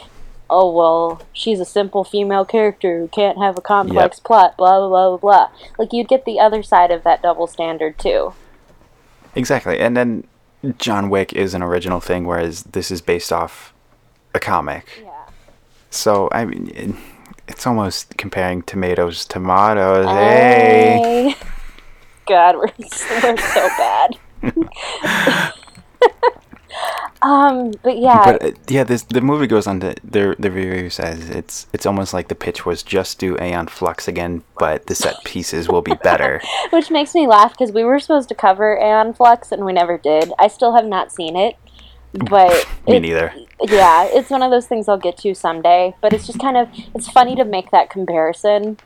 [0.51, 4.88] oh well, she's a simple female character who can't have a complex plot, blah blah
[4.88, 5.51] blah blah blah.
[5.79, 8.35] Like you'd get the other side of that double standard too.
[9.35, 9.79] Exactly.
[9.79, 10.25] And then
[10.79, 13.73] John Wick is an original thing, whereas this is based off
[14.35, 15.05] a comic.
[15.90, 16.94] So, I mean, it-
[17.49, 20.07] it's almost comparing tomatoes to tomatoes.
[20.07, 21.37] Hey!
[22.27, 24.18] God, we're so, we're so bad.
[27.22, 30.90] um, but yeah, But uh, yeah, this the movie goes on to the the review
[30.90, 34.94] says it's it's almost like the pitch was just do Aeon Flux again, but the
[34.94, 36.42] set pieces will be better.
[36.70, 39.96] which makes me laugh because we were supposed to cover Aeon Flux and we never
[39.99, 40.33] did.
[40.38, 41.55] I still have not seen it,
[42.12, 42.51] but
[42.88, 43.33] Me it- neither.
[43.62, 45.95] Yeah, it's one of those things I'll get to someday.
[46.01, 48.79] But it's just kind of it's funny to make that comparison.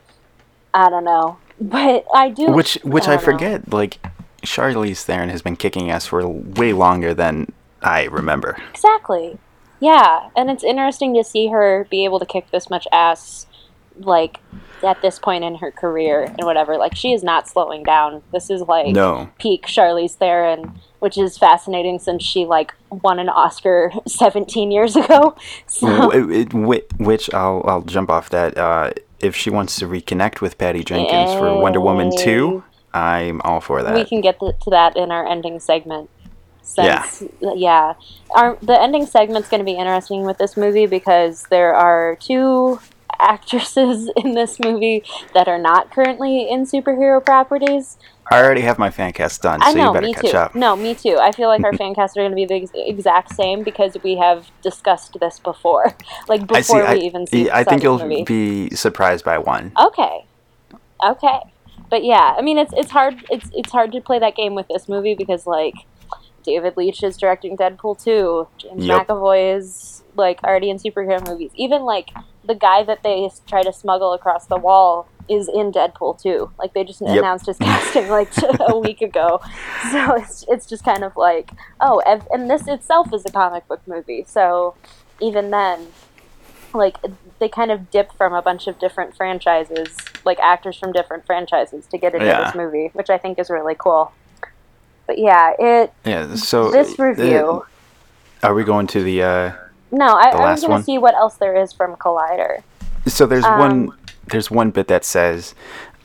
[0.73, 2.51] I don't know, but I do.
[2.51, 3.21] Which which I, know.
[3.21, 3.71] forget.
[3.71, 3.99] Like
[4.43, 8.57] Charlize Theron has been kicking ass for way longer than I remember.
[8.71, 9.37] Exactly.
[9.79, 13.47] Yeah, and it's interesting to see her be able to kick this much ass,
[13.97, 14.39] like
[14.83, 16.77] at this point in her career and whatever.
[16.77, 18.21] Like she is not slowing down.
[18.31, 19.29] This is like No.
[19.39, 25.35] peak Charlize Theron, which is fascinating since she like won an Oscar 17 years ago.
[25.67, 28.57] So it- whi- which I'll I'll jump off that.
[28.57, 32.63] Uh, if she wants to reconnect with Patty Jenkins for Wonder Woman two,
[32.93, 33.93] I'm all for that.
[33.93, 36.09] we can get to that in our ending segment.
[36.63, 37.93] Since, yeah.
[38.31, 42.79] Our, the ending segment's going to be interesting with this movie because there are two
[43.19, 47.97] actresses in this movie that are not currently in superhero properties.
[48.31, 50.37] I already have my fan cast done, so know, you better me catch too.
[50.37, 50.55] up.
[50.55, 51.17] No, me too.
[51.19, 53.97] I feel like our fan casts are going to be the ex- exact same because
[54.03, 55.95] we have discussed this before,
[56.27, 56.73] like I see.
[56.73, 57.49] before I, we even see.
[57.49, 58.23] I think you'll movie.
[58.23, 59.73] be surprised by one.
[59.77, 60.25] Okay.
[61.05, 61.39] Okay.
[61.89, 64.67] But yeah, I mean it's it's hard it's it's hard to play that game with
[64.69, 65.73] this movie because like
[66.43, 68.47] David Leitch is directing Deadpool 2.
[68.57, 69.07] James Yep.
[69.07, 71.51] McAvoy is like already in superhero movies.
[71.55, 72.09] Even like
[72.51, 76.51] the guy that they try to smuggle across the wall is in Deadpool too.
[76.59, 77.17] Like they just Yep.
[77.17, 78.27] announced his casting like
[78.59, 79.39] a week ago.
[79.91, 83.81] So it's it's just kind of like, oh, and, this itself is a comic book
[83.87, 84.25] movie.
[84.27, 84.75] So
[85.21, 85.87] even then
[86.73, 86.97] like
[87.39, 91.85] they kind of dip from a bunch of different franchises, like actors from different franchises
[91.87, 92.43] to get into Yeah.
[92.43, 94.11] this movie, which I think is really cool.
[95.07, 96.35] But yeah, it Yeah.
[96.35, 97.63] So this review.
[98.43, 99.23] are we going to the?
[99.23, 99.51] uh
[99.91, 102.63] no, I, I was gonna see what else there is from Collider.
[103.07, 105.53] So there's Um, one there's one bit that says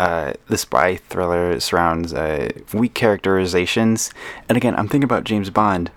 [0.01, 4.11] uh, the spy thriller surrounds uh, weak characterizations,
[4.49, 5.91] and again, I'm thinking about James Bond.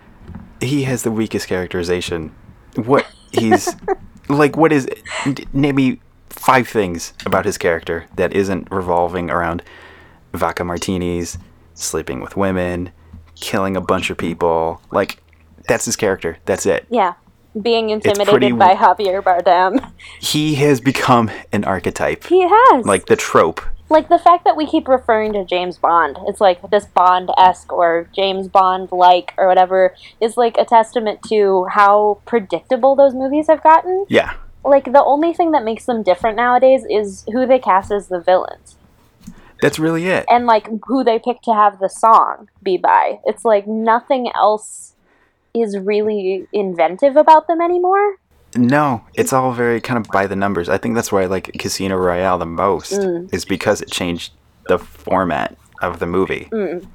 [0.62, 2.32] He has the weakest characterization.
[2.76, 3.76] What he's
[4.30, 4.56] like?
[4.58, 4.88] What is?
[5.54, 6.00] Name me
[6.30, 9.64] five things about his character that isn't revolving around
[10.34, 11.38] vodka martinis,
[11.74, 12.92] sleeping with women,
[13.36, 14.82] killing a bunch of people.
[14.92, 15.22] Like
[15.68, 16.38] that's his character.
[16.46, 16.86] That's it.
[16.90, 17.14] Yeah,
[17.60, 19.92] being intimidated by Javier Bardem.
[20.20, 22.26] He has become an archetype.
[22.26, 23.62] He has like the trope.
[23.90, 27.74] like the fact that we keep referring to James Bond, it's like this Bond esque
[27.74, 33.48] or James Bond like or whatever, is like a testament to how predictable those movies
[33.48, 34.06] have gotten.
[34.10, 34.34] Yeah.
[34.64, 38.20] Like the only thing that makes them different nowadays is who they cast as the
[38.20, 38.76] villains
[39.62, 40.26] That's really it.
[40.30, 43.20] and like who they pick to have the song be by.
[43.26, 44.96] It's like nothing else
[45.54, 48.16] is really inventive about them anymore.
[48.56, 50.70] No, it's all very kind of by the numbers.
[50.70, 53.34] I think that's why I like Casino Royale the most, Mm.
[53.34, 54.34] is because it changed
[54.68, 56.50] the format of the movie.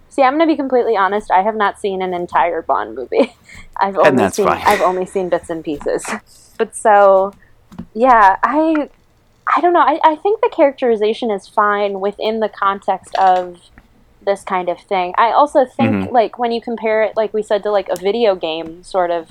[0.08, 1.30] See, I'm gonna be completely honest.
[1.30, 3.34] I have not seen an entire Bond movie.
[3.80, 4.62] I've only that's seen fine.
[4.64, 6.04] I've only seen bits and pieces.
[6.56, 7.32] But so,
[7.94, 8.88] yeah, I
[9.56, 9.80] I don't know.
[9.80, 13.60] I, I think the characterization is fine within the context of
[14.24, 15.14] this kind of thing.
[15.18, 16.12] I also think Mhm.
[16.12, 19.28] like when you compare it, like we said, to like a video game sort of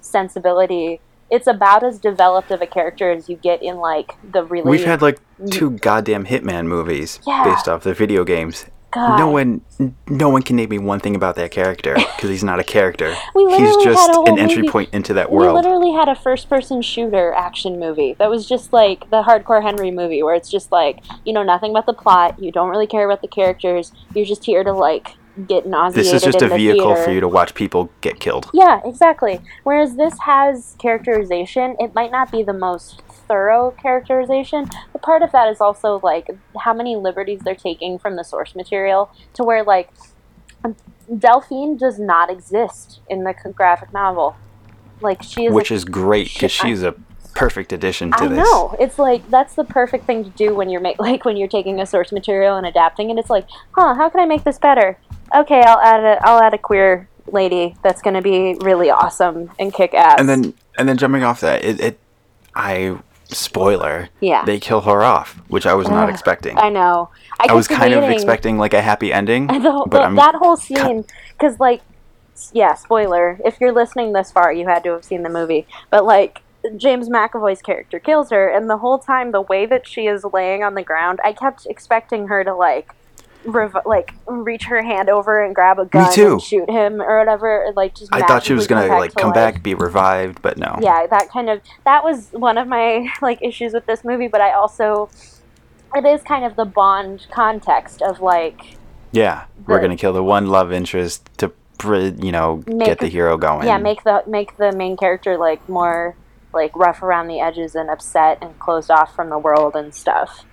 [0.00, 4.70] sensibility, it's about as developed of a character as you get in like the really
[4.70, 5.18] We've had like
[5.50, 7.44] two goddamn Hitman movies Yeah.
[7.44, 8.66] based off the video games.
[8.96, 9.18] God.
[9.18, 9.60] No one,
[10.08, 13.14] no one can name me one thing about that character because he's not a character.
[13.34, 15.54] We he's just had a whole an entry movie- point into that world.
[15.54, 19.62] We literally had a first person shooter action movie that was just like the Hardcore
[19.62, 22.86] Henry movie, where it's just like, you know, nothing about the plot, you don't really
[22.86, 25.08] care about the characters, you're just here to like
[25.46, 26.06] get nauseated.
[26.06, 27.04] This is just a the vehicle theater.
[27.04, 28.48] for you to watch people get killed.
[28.54, 29.40] Yeah, exactly.
[29.64, 35.32] Whereas this has characterization, it might not be the most thorough characterization, but part of
[35.32, 36.28] that is also like
[36.60, 39.90] how many liberties they're taking from the source material to where like
[40.64, 40.76] um,
[41.18, 44.36] Delphine does not exist in the graphic novel.
[45.00, 46.94] Like she is which a is great because Shit, I- she's a
[47.34, 48.38] perfect addition to I this.
[48.38, 48.74] know.
[48.80, 51.80] It's like that's the perfect thing to do when you're make like when you're taking
[51.80, 53.18] a source material and adapting it.
[53.18, 54.98] It's like, huh, how can I make this better?
[55.34, 59.72] Okay, I'll add a I'll add a queer lady that's gonna be really awesome and
[59.74, 60.16] kick ass.
[60.18, 61.98] And then, and then jumping off that, it, it
[62.54, 62.96] I
[63.28, 64.08] spoiler.
[64.20, 64.44] Yeah.
[64.44, 66.58] They kill her off, which I was not expecting.
[66.58, 67.10] I know.
[67.40, 70.56] I, I was kind of expecting like a happy ending, the, but the- that whole
[70.56, 71.82] scene, because like,
[72.52, 73.38] yeah, spoiler.
[73.44, 75.66] If you're listening this far, you had to have seen the movie.
[75.90, 76.42] But like,
[76.76, 80.62] James McAvoy's character kills her, and the whole time, the way that she is laying
[80.64, 82.92] on the ground, I kept expecting her to like.
[83.46, 86.32] Rev- like reach her hand over and grab a gun too.
[86.32, 89.34] and shoot him or whatever like just I thought she was gonna like come life.
[89.54, 90.76] back, be revived, but no.
[90.80, 94.40] yeah that kind of that was one of my like issues with this movie but
[94.40, 95.08] i also
[95.94, 98.76] it is kind of the bond context of like
[99.12, 101.52] Yeah, we're gonna kill the one love interest to,
[102.22, 103.66] you know, Make- get the hero going.
[103.66, 106.16] yeah make the make the main character like more
[106.52, 110.44] like rough around the edges and upset and closed off from the world and stuff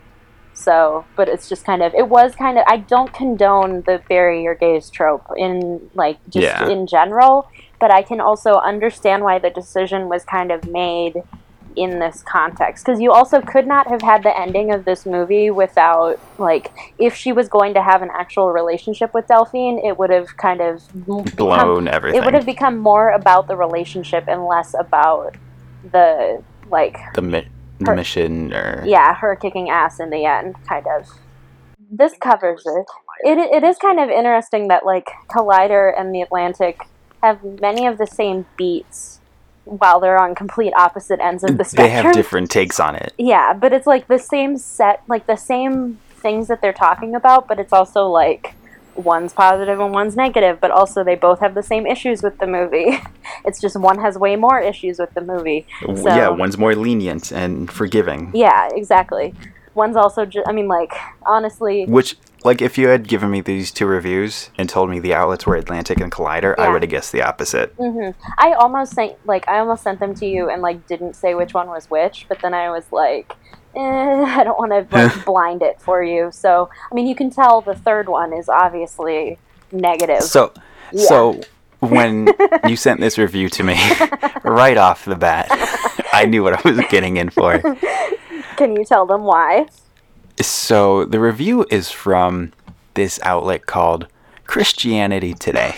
[0.54, 4.44] so but it's just kind of it was kind of i don't condone the bury
[4.44, 6.70] your gays trope in like just Yeah.
[6.70, 11.24] in general but i can also understand why the decision was kind of made
[11.76, 15.50] in this context because you also could not have had the ending of this movie
[15.50, 20.12] without like if she was going to have an actual relationship with delphine it would
[20.12, 22.22] have kind of become- blown everything.
[22.22, 25.34] it would have become more about the relationship and less about
[25.92, 27.53] the like the, mi- the
[27.86, 31.08] Her- mission or yeah her kicking ass in the end kind of.
[31.96, 32.86] This covers it.
[33.24, 36.82] It, it is kind of interesting that like collider and the atlantic
[37.22, 39.20] have many of the same beats
[39.66, 43.14] while they're on complete opposite ends of the spectrum they have different takes on it.
[43.18, 47.48] yeah but it's like the same set like the same things that they're talking about
[47.48, 48.56] but it's also like
[48.96, 52.48] one's positive and one's negative but also they both have the same issues with the
[52.48, 52.98] movie.
[53.46, 55.66] It's just one has way more issues with the movie.
[55.82, 58.32] So- yeah, one's more lenient and forgiving.
[58.34, 59.34] yeah exactly.
[59.76, 60.94] One's also just i mean like
[61.26, 65.14] honestly Which, like, if you had given me these two reviews and told me the
[65.14, 67.74] outlets were Atlantic and Collider, I would have guessed the opposite.
[67.78, 71.34] hmm i almost sent like i almost sent them to you and like didn't say
[71.34, 73.34] which one was which but then i was like
[73.76, 73.80] eh,
[74.40, 77.62] i don't want to like blind it for you so i mean you can tell
[77.62, 79.38] the third one is obviously
[79.72, 80.54] negative So,
[80.92, 81.06] Yeah.
[81.06, 81.42] so
[81.80, 82.30] when
[82.68, 83.76] you sent this review to me,
[84.44, 85.48] right off the bat,
[86.14, 87.60] I knew what I was getting in for.
[88.56, 89.66] Can you tell them why?
[90.40, 92.54] So the review is from
[92.94, 94.08] this outlet called
[94.46, 95.76] Christianity Today.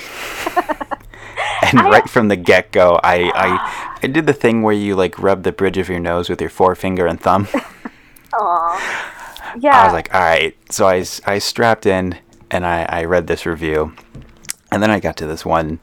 [1.65, 5.17] And right from the get go, I, I I did the thing where you like
[5.19, 7.47] rub the bridge of your nose with your forefinger and thumb.
[8.33, 9.55] Aw.
[9.59, 9.81] Yeah.
[9.81, 10.55] I was like, all right.
[10.69, 12.17] So I, I strapped in
[12.51, 13.93] and I, I read this review.
[14.71, 15.79] And then I got to this one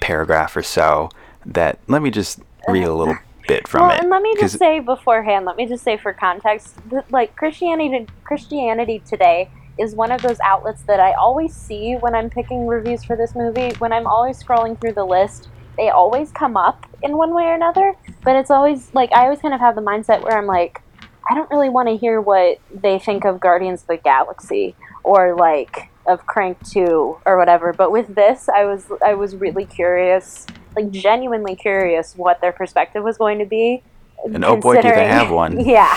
[0.00, 1.08] paragraph or so
[1.46, 3.16] that let me just read a little
[3.48, 4.00] bit from well, it.
[4.00, 6.76] and let me just say beforehand, let me just say for context,
[7.10, 9.48] like Christianity, Christianity Today
[9.78, 13.34] is one of those outlets that I always see when I'm picking reviews for this
[13.34, 13.70] movie.
[13.78, 17.54] When I'm always scrolling through the list, they always come up in one way or
[17.54, 17.94] another.
[18.22, 20.82] But it's always like I always kind of have the mindset where I'm like,
[21.30, 25.36] I don't really want to hear what they think of Guardians of the Galaxy or
[25.36, 27.72] like of Crank 2 or whatever.
[27.72, 30.46] But with this, I was I was really curious,
[30.76, 33.82] like genuinely curious what their perspective was going to be.
[34.24, 35.60] And oh boy, do they have one.
[35.64, 35.96] Yeah.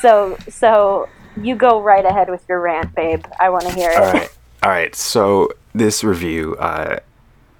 [0.00, 1.08] So so
[1.42, 3.24] you go right ahead with your rant, babe.
[3.38, 3.98] I want to hear it.
[3.98, 4.38] All right.
[4.62, 4.94] All right.
[4.94, 6.98] So this review, uh,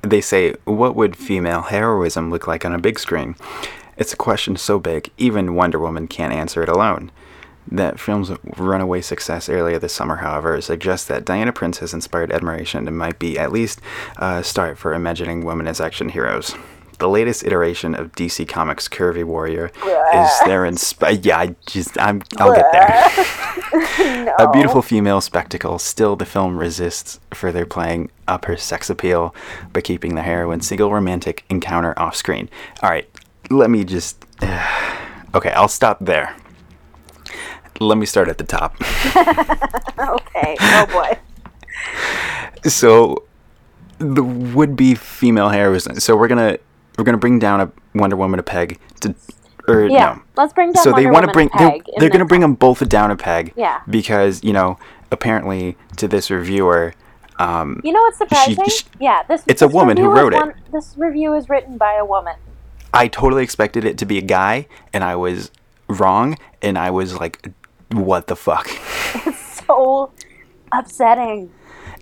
[0.03, 3.37] they say, what would female heroism look like on a big screen?
[3.97, 7.11] It's a question so big, even Wonder Woman can't answer it alone.
[7.71, 12.89] That film's runaway success earlier this summer, however, suggests that Diana Prince has inspired admiration
[12.89, 13.81] and might be at least
[14.17, 16.55] a start for imagining women as action heroes.
[16.99, 21.55] The latest iteration of DC Comics' Curvy Warrior is there in insp- uh, Yeah, I
[21.67, 24.35] just I'm I'll get there.
[24.39, 29.35] A beautiful female spectacle, still the film resists further playing up her sex appeal
[29.73, 32.49] by keeping the heroine's single romantic encounter off screen.
[32.83, 33.09] All right,
[33.51, 34.25] let me just.
[35.35, 36.35] okay, I'll stop there.
[37.81, 38.77] Let me start at the top.
[39.99, 40.57] Okay.
[40.61, 41.19] Oh boy.
[42.71, 43.25] so,
[43.99, 45.99] the would-be female heroine.
[46.01, 46.59] So we're gonna
[46.99, 49.15] we're gonna bring down a Wonder Woman a peg to,
[49.69, 50.15] or Yeah.
[50.17, 50.23] no.
[50.37, 52.87] Let's bring down so they want to bring they're, they're going to bring them both
[52.89, 53.81] down a peg Yeah.
[53.89, 54.79] because you know
[55.11, 56.95] apparently to this reviewer
[57.39, 58.65] um, You know what's surprising?
[58.67, 59.45] she- yeah, this.
[59.47, 60.37] It's a woman who wrote it.
[60.39, 62.35] one- This review is written by a woman.
[62.93, 65.51] I totally expected it to be a guy and I was
[65.89, 67.49] wrong and I was like
[67.93, 68.67] what the fuck
[69.27, 70.11] It's So
[70.73, 71.51] upsetting.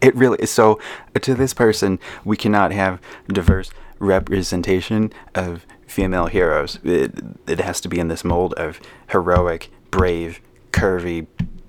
[0.00, 0.78] it really is so
[1.20, 6.78] to this person we cannot have diverse representation of female heroes.
[6.84, 7.12] It,
[7.46, 8.80] it has to be in this mold of
[9.10, 10.40] heroic brave
[10.72, 11.26] curvy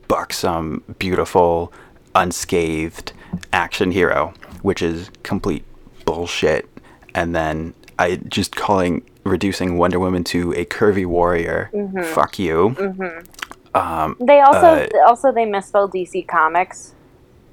[0.08, 1.72] buxom beautiful
[2.16, 3.14] unscathed
[3.54, 5.64] action hero which is complete
[6.06, 6.68] bullshit.
[7.16, 11.70] And then i just calling reducing wonder woman to a curvy warrior.
[11.74, 12.04] Mm-hmm.
[12.14, 12.76] Fuck you.
[12.78, 13.78] Mm-hmm.
[13.78, 16.94] Um, they also Uh, also they misspelled DC Comics.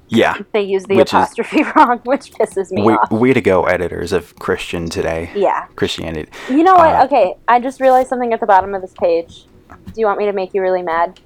[0.09, 3.11] Yeah They use the Which is- apostrophe wrong, which pisses me way, off.
[3.11, 5.65] way to go editors of christian today Yeah.
[5.75, 6.95] christianity You know what?
[6.95, 9.45] Uh, okay, I just realized something at the bottom of this page.
[9.69, 11.19] Do you want me to make you really mad?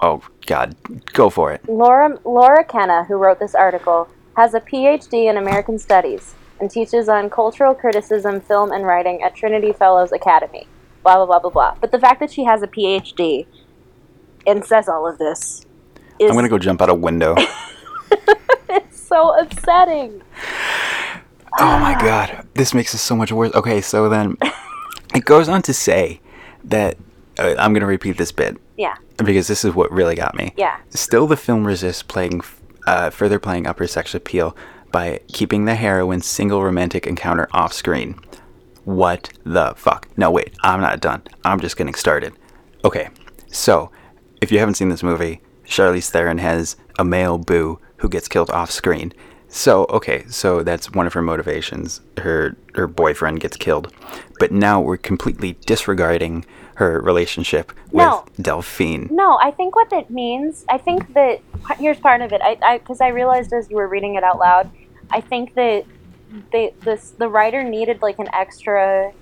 [0.00, 0.76] Oh God,
[1.12, 1.66] go for it.
[1.68, 7.08] Laura Laura Kenna, who wrote this article, has a PhD in American Studies and teaches
[7.08, 10.66] on cultural criticism, film, and writing at Trinity Fellows Academy.
[11.02, 11.74] Blah blah blah blah blah.
[11.80, 13.46] But the fact that she has a PhD
[14.46, 15.62] and says all of this
[16.20, 17.34] is I'm gonna go jump out a window.
[18.90, 20.22] so upsetting.
[21.58, 23.54] oh my God, this makes it so much worse.
[23.54, 24.36] Okay, so then
[25.14, 26.20] it goes on to say
[26.64, 26.96] that
[27.38, 30.52] uh, I'm gonna repeat this bit Yeah, because this is what really got me.
[30.56, 30.78] yeah.
[30.90, 32.42] Still, the film resists playing,
[32.86, 34.56] uh, further playing upper sex appeal
[34.90, 38.18] by keeping the heroine's single romantic encounter off screen.
[38.84, 40.08] What the fuck?
[40.16, 41.22] No, wait, I'm not done.
[41.44, 42.32] I'm just getting started.
[42.84, 43.08] Okay,
[43.48, 43.90] so
[44.40, 48.50] if you haven't seen this movie, Charlize Theron has a male boo who gets killed
[48.50, 49.12] off screen.
[49.48, 52.00] So okay, so that's one of her motivations.
[52.18, 53.92] Her her boyfriend gets killed,
[54.38, 56.44] but now we're completely disregarding
[56.74, 58.24] her relationship with No.
[58.40, 59.08] Delphine.
[59.10, 61.40] No, I think what that means, I think that
[61.76, 62.40] here's part of it.
[62.42, 64.70] I because I, realized as you were reading it out loud,
[65.10, 65.86] I think that
[66.52, 69.12] they this the writer needed like an extra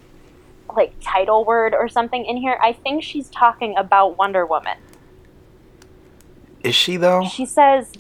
[0.77, 2.59] like title word or something in here.
[2.61, 4.77] I think she's talking about Wonder Woman.
[6.63, 7.25] Is she though?
[7.25, 7.93] She says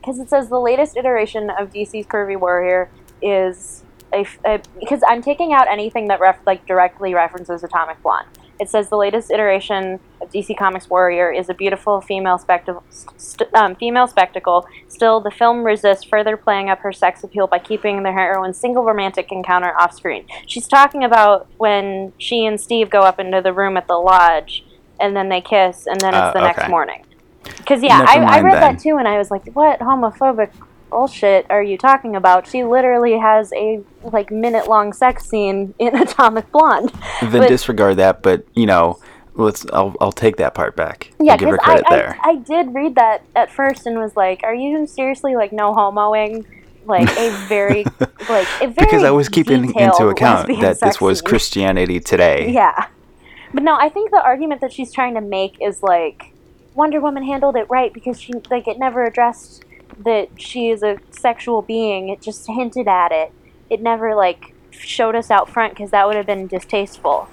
[0.00, 2.90] because it says the latest iteration of DC's Curvy Warrior
[3.22, 8.26] is a, a- because I'm taking out anything that ref, like directly references Atomic Blonde.
[8.60, 12.82] It says the latest iteration of DC Comics Warrior is a beautiful female spectacle.
[13.16, 14.66] St- um, female spectacle.
[14.88, 18.82] Still, the film resists further playing up her sex appeal by keeping the heroine's single
[18.82, 20.26] romantic encounter off screen.
[20.48, 24.64] She's talking about when she and Steve go up into the room at the lodge,
[24.98, 27.04] and then they kiss, and then it's Uh, the next morning.
[27.56, 28.60] Because yeah, I, I read then.
[28.74, 30.50] that too, and I was like, "What homophobic
[30.90, 35.96] bullshit are you talking about?" She literally has a like minute long sex scene in
[36.00, 36.92] Atomic Blonde.
[37.20, 38.22] then But- disregard that.
[38.22, 38.98] But you know,
[39.34, 39.66] let's.
[39.72, 41.10] I'll I'll take that part back.
[41.20, 42.18] Yeah, I'll give her because I, there.
[42.22, 45.74] I, I did read that at first and was like, "Are you seriously like no
[45.74, 46.44] homoing?"
[46.86, 47.84] Like a very
[48.30, 51.20] like a very because I was keeping into account that this was.
[51.20, 52.50] Christianity today.
[52.50, 52.86] Yeah,
[53.52, 56.32] but no, I think the argument that she's trying to make is like
[56.78, 59.64] Wonder Woman handled it right because she like it never addressed
[60.04, 62.08] that she is a sexual being.
[62.08, 63.32] It just hinted at it.
[63.68, 67.28] It never like showed us out front because that would have been distasteful.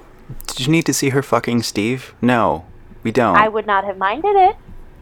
[0.47, 2.15] Did you need to see her fucking Steve?
[2.23, 2.65] No,
[3.03, 3.37] we don't.
[3.37, 4.55] I would not have minded it,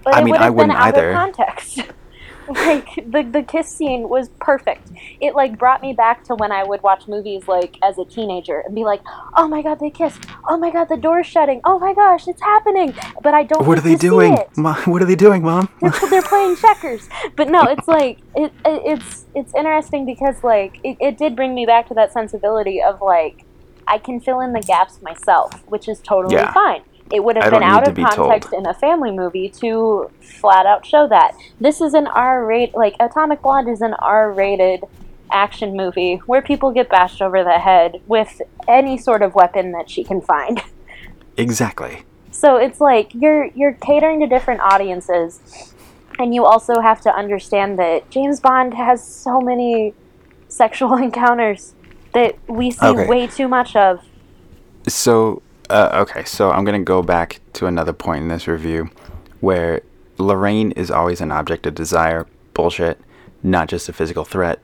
[0.04, 1.12] but I it mean, would I have been wouldn't out either.
[1.12, 1.80] of context.
[2.50, 4.90] like the the kiss scene was perfect.
[5.22, 8.60] It like brought me back to when I would watch movies like as a teenager
[8.66, 9.02] and be like,
[9.38, 10.24] "Oh my god, they kissed!
[10.50, 11.62] Oh my god, the door's shutting!
[11.64, 13.66] Oh my gosh, it's happening!" But I don't.
[13.66, 14.38] what are they doing?
[14.58, 15.70] Mom, what are they doing, Mom?
[15.82, 17.08] They're, they're playing checkers.
[17.36, 21.56] But no, it's like it, it it's it's interesting because like it, it did bring
[21.56, 23.46] me back to that sensibility of like
[23.88, 26.54] I can fill in the gaps myself, which is totally Yeah.
[26.54, 26.82] fine.
[27.14, 28.16] It would have been out to of told.
[28.16, 30.10] context in a family movie to
[30.42, 31.34] flat out show that.
[31.60, 34.82] This is an R rated, like Atomic Blonde is an R rated
[35.32, 39.90] action movie where people get bashed over the head with any sort of weapon that
[39.90, 40.62] she can find.
[41.36, 42.04] Exactly.
[42.30, 45.74] So it's like you're you're catering to different audiences,
[46.20, 49.96] and you also have to understand that James Bond has so many
[50.48, 51.74] sexual encounters
[52.14, 53.08] that we see Okay.
[53.08, 54.02] way too much of.
[54.88, 58.90] So, uh, okay, so I'm going to go back to another point in this review
[59.40, 59.82] where
[60.18, 62.28] Lorraine is always an object of desire.
[62.54, 63.00] Bullshit.
[63.42, 64.60] Not just a physical threat.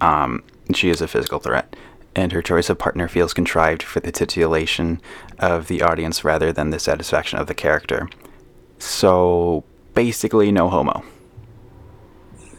[0.00, 0.42] Um,
[0.74, 1.76] she is a physical threat.
[2.16, 5.00] And her choice of partner feels contrived for the titillation
[5.38, 8.08] of the audience rather than the satisfaction of the character.
[8.78, 9.64] So,
[9.94, 11.02] basically, no homo.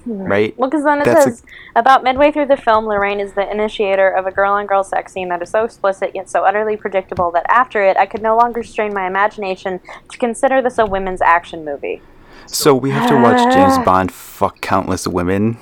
[0.05, 0.57] Right?
[0.57, 1.43] Well, because then it That's a- says
[1.75, 5.41] about midway through the film, Lorraine is the initiator of a girl-on-girl sex scene that
[5.41, 8.93] is so explicit yet so utterly predictable that after it, I could no longer strain
[8.93, 9.79] my imagination
[10.11, 12.01] to consider this a women's action movie.
[12.45, 15.57] So, we have to watch James Bond fuck countless women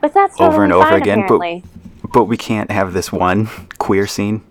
[0.00, 1.62] But that's over and over fine, again, apparently.
[2.02, 3.48] but but we can't have this one
[3.78, 4.42] queer scene.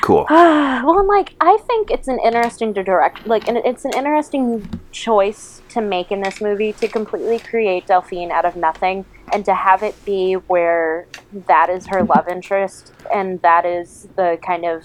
[0.00, 0.26] Cool.
[0.30, 4.68] well, and like I think it's an interesting to direct, like, and it's an interesting
[4.92, 9.54] choice to make in this movie to completely create Delphine out of nothing and to
[9.54, 11.06] have it be where
[11.46, 14.84] that is her love interest and that is the kind of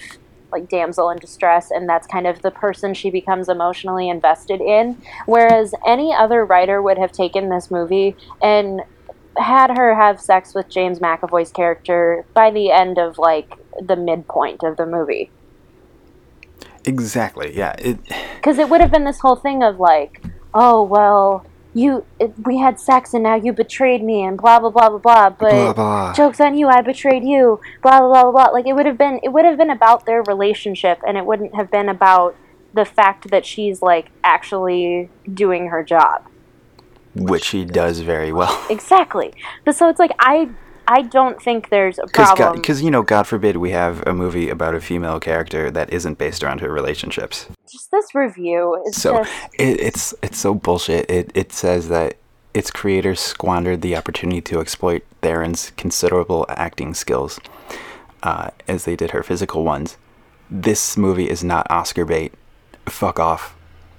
[0.52, 5.02] like damsel in distress and that's kind of the person she becomes emotionally invested in
[5.26, 8.82] whereas any other writer would have taken this movie and
[9.38, 14.64] had her have sex with James McAvoy's character by the end of like the midpoint
[14.64, 15.32] of the movie.
[16.86, 17.56] Exactly.
[17.56, 17.76] Yeah.
[17.80, 17.98] It.
[18.36, 20.22] Because it would have been this whole thing of like,
[20.54, 24.70] oh, well, you, it, we had sex and now you betrayed me and blah, blah,
[24.70, 25.30] blah, blah, blah.
[25.30, 26.14] But Blah, blah.
[26.14, 28.46] joke's on you, I betrayed you, blah, blah, blah, blah.
[28.48, 31.56] Like it would have been, it would have been about their relationship and it wouldn't
[31.56, 32.36] have been about
[32.74, 36.26] the fact that she's like actually doing her job.
[37.16, 38.60] Which he does very well.
[38.70, 39.34] Exactly.
[39.66, 40.50] But so it's like, I,
[40.88, 42.56] I don't think there's a problem.
[42.56, 46.18] Because you know, God forbid we have a movie about a female character that isn't
[46.18, 47.48] based around her relationships.
[47.72, 51.10] just this review is So just it, it's it's so bullshit.
[51.10, 52.18] It it says that
[52.54, 57.40] its creators squandered the opportunity to exploit Theron's considerable acting skills,
[58.22, 59.98] uh, as they did her physical ones.
[60.50, 62.34] This movie is not Oscar bait.
[62.88, 63.56] Fuck off.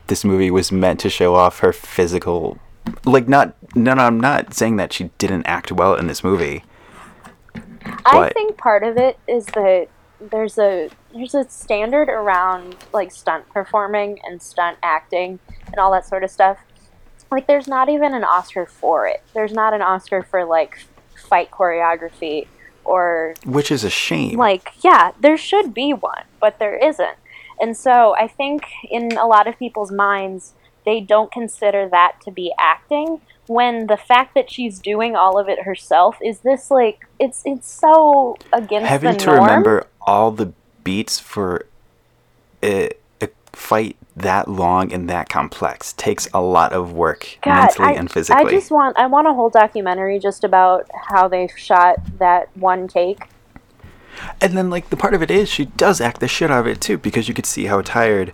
[0.06, 2.58] This movie was meant to show off her physical.
[3.04, 6.64] Like not no no I'm not saying that she didn't act well in this movie.
[8.06, 9.88] I think part of it is that
[10.20, 16.06] there's a there's a standard around like stunt performing and stunt acting and all that
[16.06, 16.58] sort of stuff.
[17.30, 19.22] Like there's not even an Oscar for it.
[19.34, 20.86] There's not an Oscar for like
[21.28, 22.46] fight choreography
[22.84, 24.38] or Which is a shame.
[24.38, 27.16] like yeah, there should be one, but there isn't.
[27.60, 30.54] And so I think in a lot of people's minds
[30.84, 35.48] they don't consider that to be acting when the fact that she's doing all of
[35.48, 39.40] it herself is this like it's it's so against having to norm.
[39.40, 41.66] remember all the beats for
[42.62, 47.88] a, a fight that long and that complex takes a lot of work God, mentally
[47.88, 48.46] I, and physically.
[48.46, 52.88] I just want I want a whole documentary just about how they shot that one
[52.88, 53.24] take.
[54.40, 56.66] and then like the part of it is she does act the shit out of
[56.66, 58.32] it too because you could see how tired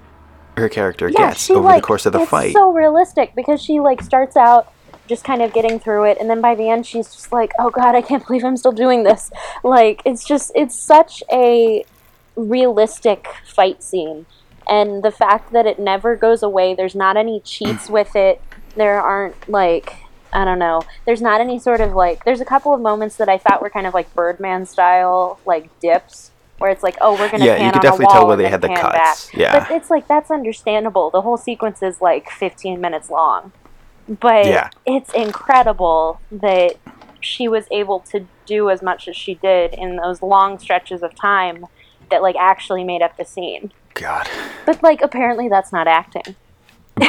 [0.60, 2.52] her character Yeah, gets she over like the course of the it's fight.
[2.52, 4.72] so realistic because she like starts out
[5.08, 7.68] just kind of getting through it and then by the end she's just like oh
[7.70, 9.30] god i can't believe i'm still doing this
[9.64, 11.84] like it's just it's such a
[12.36, 14.24] realistic fight scene
[14.68, 17.90] and the fact that it never goes away there's not any cheats mm.
[17.90, 18.40] with it
[18.76, 19.96] there aren't like
[20.32, 23.28] i don't know there's not any sort of like there's a couple of moments that
[23.28, 26.29] i thought were kind of like birdman style like dips
[26.60, 28.68] where it's like, oh, we're gonna Yeah, you could definitely tell where they had the
[28.68, 29.26] cuts.
[29.30, 29.34] Back.
[29.34, 29.58] Yeah.
[29.60, 31.10] but it's like that's understandable.
[31.10, 33.52] The whole sequence is like 15 minutes long,
[34.08, 34.70] but Yeah.
[34.86, 36.76] it's incredible that
[37.20, 41.14] she was able to do as much as she did in those long stretches of
[41.14, 41.66] time
[42.10, 43.72] that like actually made up the scene.
[43.94, 44.28] God.
[44.66, 46.36] But like apparently that's not acting.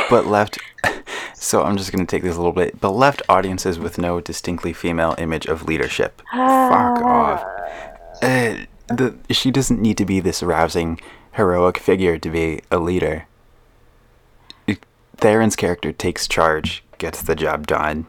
[0.09, 0.57] but left
[1.33, 4.21] so i'm just going to take this a little bit but left audiences with no
[4.21, 7.43] distinctly female image of leadership fuck off
[8.21, 8.55] uh,
[8.97, 10.99] the, she doesn't need to be this rousing
[11.33, 13.27] heroic figure to be a leader
[15.17, 18.07] Theron's character takes charge gets the job done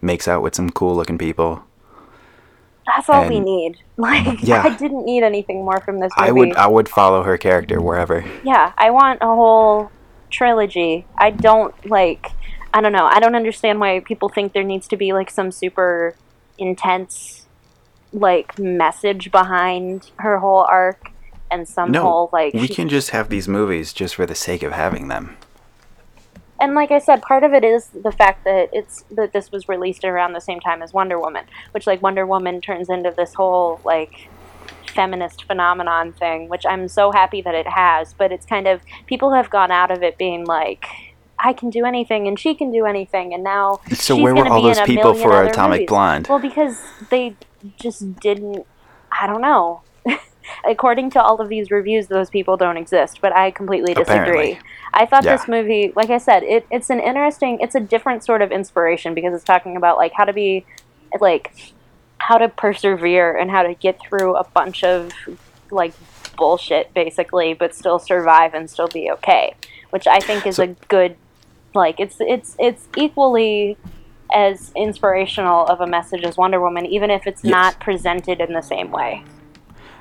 [0.00, 1.64] makes out with some cool looking people
[2.86, 3.78] That's all we need.
[3.98, 4.62] Like Yeah.
[4.62, 6.28] I didn't need anything more from this movie.
[6.28, 9.90] i would i would follow her character wherever yeah, I want a whole
[10.30, 11.06] trilogy.
[11.16, 12.32] I don't like
[12.74, 13.06] I don't know.
[13.06, 16.14] I don't understand why people think there needs to be like some super
[16.58, 17.45] intense
[18.12, 21.10] like message behind her whole arc
[21.50, 24.34] and some no whole like we she- can just have these movies just for the
[24.34, 25.36] sake of having them
[26.58, 29.68] and like I said, part of it is the fact that it's that this was
[29.68, 33.34] released around the same time as Wonder Woman, which like Wonder Woman turns into this
[33.34, 34.28] whole like
[34.88, 38.14] feminist phenomenon thing, which I'm so happy that it has.
[38.14, 40.86] But it's kind of people have gone out of it being like,
[41.38, 44.62] I can do anything and she can do anything, and now So where were all
[44.62, 45.88] those people for Atomic movies.
[45.88, 46.26] Blonde?
[46.28, 46.80] Well, because
[47.10, 47.36] they
[47.80, 48.66] just didn't.
[49.10, 49.82] I don't know.
[50.64, 54.52] According to all of these reviews, those people don't exist, but I completely disagree.
[54.52, 54.58] Apparently.
[54.94, 55.36] I thought Yeah.
[55.36, 59.14] this movie, like I said, it, it's an interesting, it's a different sort of inspiration
[59.14, 60.64] because it's talking about like how to be,
[61.20, 61.52] like,
[62.18, 65.12] how to persevere and how to get through a bunch of
[65.70, 65.92] like
[66.36, 69.54] bullshit basically, but still survive and still be okay,
[69.90, 71.16] which I think is So- a good,
[71.74, 73.76] like, it's it's it's equally
[74.32, 77.50] as inspirational of a message as Wonder Woman, even if it's Yes.
[77.50, 79.22] not presented in the same way.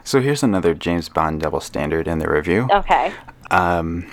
[0.03, 2.67] So here's another James Bond double standard in the review.
[2.71, 3.11] Okay.
[3.51, 4.05] Um,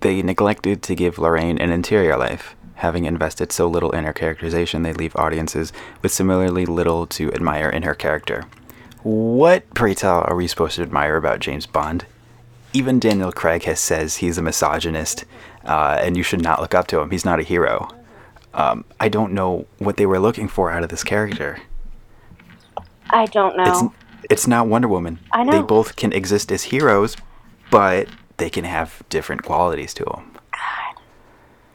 [0.00, 2.56] they neglected to give Lorraine an interior life.
[2.76, 5.72] Having invested so little in her characterization, they leave audiences
[6.02, 8.44] with similarly little to admire in her character.
[9.02, 12.06] What, pray tell, are we supposed to admire about James Bond?
[12.72, 15.24] Even Daniel Craig has says he's a misogynist,
[15.64, 17.10] uh, and you should not look up to him.
[17.10, 17.88] He's not a hero.
[18.54, 21.58] Um, I don't know what they were looking for out of this character.
[23.10, 23.64] I don't know.
[23.64, 23.82] It's
[24.30, 25.18] it's not Wonder Woman.
[25.32, 25.52] I know.
[25.52, 27.16] They both can exist as heroes,
[27.70, 30.32] but they can have different qualities to them.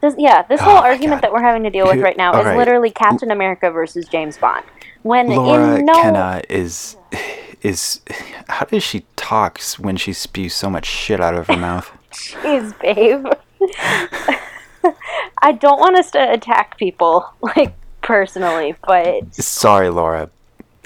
[0.02, 1.24] This, yeah, this Oh whole argument God.
[1.24, 2.58] that we're having to deal with right now all is right.
[2.58, 4.64] literally Captain America versus James Bond.
[5.02, 6.96] When Laura in no Kenna is
[7.64, 8.02] is
[8.48, 11.92] how does she talk when she spews so much shit out of her mouth?
[12.12, 13.26] jeez, babe.
[15.42, 20.30] I don't want us to attack people like personally, but Sorry, Laura.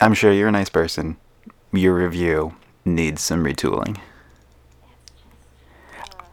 [0.01, 1.17] I'm sure you're a nice person.
[1.71, 3.97] Your review needs some retooling.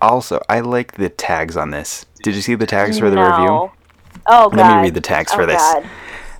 [0.00, 2.06] Also, I like the tags on this.
[2.22, 3.30] Did you see the tags for the no.
[3.30, 3.70] review?
[4.26, 4.56] Oh god.
[4.56, 5.60] Let me read the tags oh, for this.
[5.60, 5.88] God.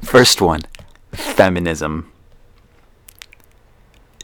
[0.03, 0.63] First one,
[1.13, 2.11] feminism.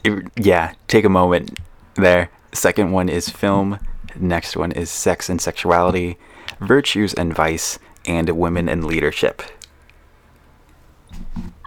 [0.03, 1.59] It- yeah, take a moment
[1.95, 2.29] there.
[2.53, 3.79] Second one is film.
[4.17, 6.17] Next one is sex and sexuality,
[6.59, 9.41] virtues and vice, and women and leadership.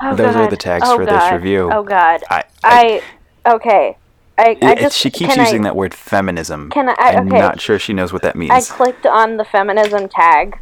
[0.00, 1.70] Oh, Those are the tags Oh, for this review.
[1.72, 2.22] Oh god.
[2.30, 3.02] I, I,
[3.46, 3.96] okay.
[4.38, 6.70] I, I it- just she keeps using I, that word feminism.
[6.70, 7.38] Can I- I- am okay.
[7.38, 8.52] not sure she knows what that means.
[8.52, 10.58] I clicked on the feminism tag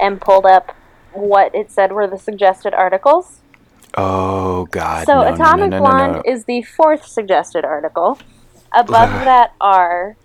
[0.00, 0.74] and pulled up
[1.12, 3.40] what it said were the suggested articles.
[3.96, 5.06] oh God!
[5.06, 8.18] So no, Atomic no, no, Blonde is the fourth suggested article.
[8.72, 10.16] Above that are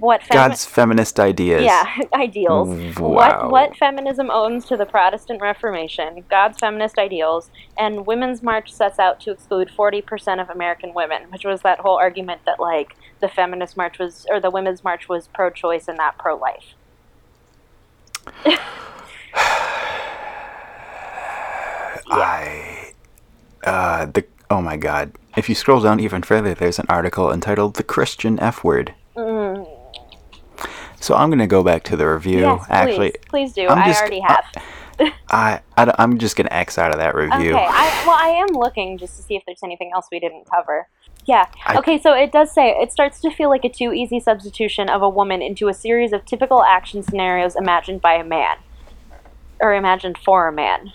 [0.00, 1.62] what femi- God's feminist ideas.
[1.62, 2.68] yeah ideals.
[2.98, 3.48] Wow.
[3.48, 8.98] What what feminism owns to the Protestant Reformation, God's feminist ideals, and Women's March sets
[8.98, 12.96] out to exclude forty percent of American women, which was that whole argument that like
[13.20, 16.74] the feminist march was or the Women's March was pro-choice and not pro-life.
[22.06, 22.92] I
[23.64, 25.12] uh the oh my god.
[25.36, 28.94] If you scroll down even further, there's an article entitled "The Christian F Word."
[31.04, 32.38] So I'm gonna go back to the review.
[32.38, 33.68] Yes, Actually, please, please do.
[33.68, 34.46] I'm I just- already have.
[35.28, 37.50] I, I am just gonna X out of that review.
[37.50, 40.48] Okay, I, well, I am looking just to see if there's anything else we didn't
[40.48, 40.88] cover.
[41.26, 41.46] Yeah.
[41.66, 44.88] I- okay, so it does say it starts to feel like a too easy substitution
[44.88, 48.56] of a woman into a series of typical action scenarios imagined by a man,
[49.60, 50.92] or imagined for a man.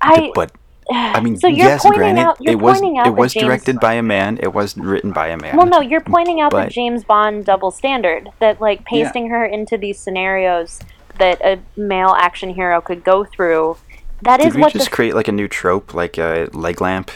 [0.00, 0.32] I.
[0.34, 0.52] but
[0.90, 2.36] I mean, so you're yes, pointing granted, out.
[2.40, 4.38] You're it was pointing out it was James, directed by a man.
[4.42, 5.56] It wasn't written by a man.
[5.56, 9.44] Well, no, you're pointing out but- the James Bond double standard that like pasting her
[9.44, 10.80] into these scenarios
[11.18, 13.76] that a male action hero could go through.
[14.22, 16.80] That is Did we what just the create like a new trope, like a leg
[16.80, 17.10] lamp?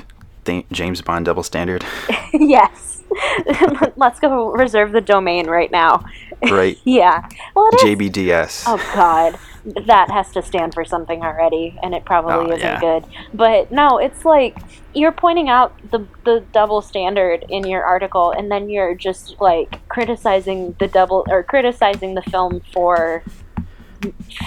[0.45, 1.85] th- James Bond double standard,
[2.33, 3.03] yes.
[3.97, 6.05] Let's go reserve the domain right now.
[6.51, 6.79] right?
[6.85, 7.29] Yeah.
[7.55, 7.83] Well, it is.
[8.11, 8.65] JBDS.
[8.67, 9.39] Oh God,
[9.87, 12.81] that has to stand for something already, and it probably Oh, isn't yeah.
[12.81, 13.05] good.
[13.35, 14.57] But no, it's like
[14.95, 19.87] you're pointing out the the double standard in your article, and then you're just like
[19.89, 23.23] criticizing the double or criticizing the film for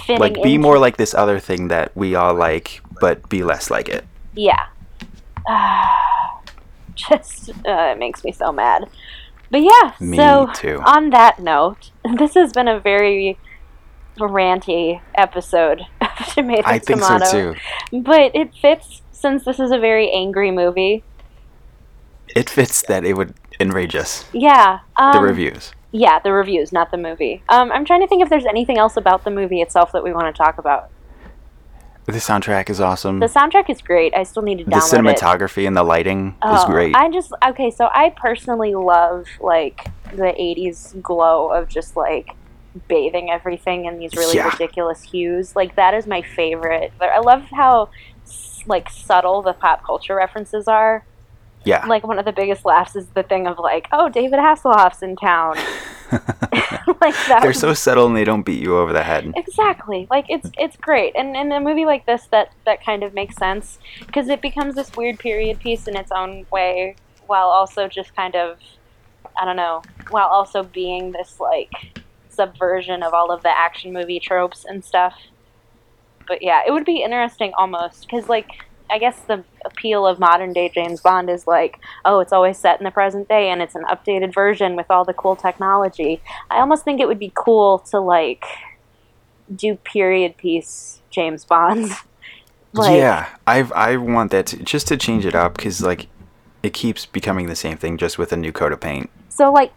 [0.05, 3.43] fitting like be into- more like this other thing that we all like, but be
[3.43, 4.05] less like it.
[4.35, 4.67] Yeah.
[6.95, 8.89] Just uh, it makes me so mad.
[9.51, 10.81] But yeah, Me so too.
[10.85, 13.37] on that note, this has been a very
[14.19, 17.25] ranty episode of Tomato I think Tomato.
[17.25, 18.01] so too.
[18.01, 21.03] But it fits since this is a very angry movie.
[22.35, 24.25] It fits that it would enrage us.
[24.33, 24.79] Yeah.
[24.97, 25.73] Um, The reviews.
[25.91, 27.41] Yeah, the reviews, not the movie.
[27.49, 30.13] Um, I'm trying to think if there's anything else about the movie itself that we
[30.13, 30.89] want to talk about.
[32.05, 33.19] The soundtrack is awesome.
[33.19, 34.15] The soundtrack is great.
[34.15, 34.91] I still need to download it.
[34.91, 36.95] The cinematography and the lighting is Oh, great.
[36.95, 42.31] I just okay, so I personally love like the '80s glow of just like
[42.87, 44.49] bathing everything in these really Yeah.
[44.49, 45.55] ridiculous hues.
[45.55, 46.91] Like that is my favorite.
[46.97, 47.89] But I love how
[48.65, 51.03] like subtle the pop culture references are.
[51.65, 51.85] yeah.
[51.85, 55.15] Like one of the biggest laughs is the thing of like, oh, David Hasselhoff's in
[55.15, 55.55] town.
[56.11, 57.39] like that.
[57.41, 59.31] They're so subtle and they don't beat you over the head.
[59.35, 60.07] Exactly.
[60.09, 63.35] Like it's it's great, and in a movie like this, that that kind of makes
[63.35, 66.95] sense because it becomes this weird period piece in its own way,
[67.27, 68.57] while also just kind of,
[69.39, 71.71] I don't know, while also being this like
[72.39, 75.15] subversion of all of the action movie tropes and stuff.
[76.27, 78.49] But yeah, it would be interesting almost because like.
[78.91, 82.79] I guess the appeal of modern day James Bond is like, oh, it's always set
[82.79, 86.23] in the present day and it's an updated version with all the cool technology.
[86.49, 88.45] I almost think it would be cool to like
[89.55, 91.93] do period piece James Bonds.
[92.73, 96.07] like, yeah, I I want that to, just to change it up because like
[96.63, 99.09] it keeps becoming the same thing just with a new coat of paint.
[99.29, 99.71] So like,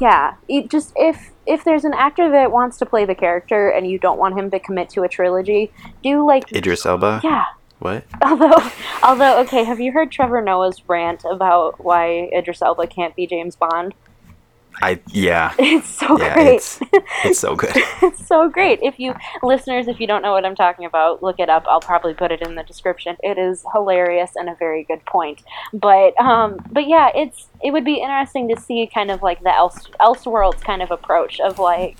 [0.00, 3.86] yeah, it just if if there's an actor that wants to play the character and
[3.86, 5.72] you don't want him to commit to a trilogy,
[6.02, 7.20] do like Idris Elba.
[7.24, 7.44] yeah.
[7.80, 8.04] What?
[8.22, 8.70] Although,
[9.02, 13.56] although, okay, have you heard Trevor Noah's rant about why Idris Elba can't be James
[13.56, 13.94] Bond?
[14.82, 15.52] I yeah.
[15.58, 16.54] It's so Yeah, great.
[16.56, 16.80] it's
[17.24, 17.72] it's so good.
[18.02, 18.78] it's so great.
[18.82, 21.64] If you listeners, if you don't know what I'm talking about, look it up.
[21.68, 23.16] I'll probably put it in the description.
[23.22, 25.42] It is hilarious and a very good point.
[25.72, 29.54] But um, but yeah, it's it would be interesting to see kind of like the
[29.54, 31.98] else Elseworlds kind of approach of like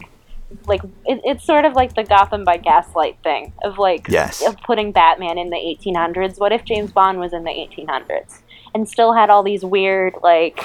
[0.66, 4.44] like it, it's sort of like the Gotham by Gaslight thing of like Yes.
[4.46, 6.40] of putting Batman in the 1800s.
[6.40, 8.38] What if James Bond was in the 1800s
[8.74, 10.60] and still had all these weird like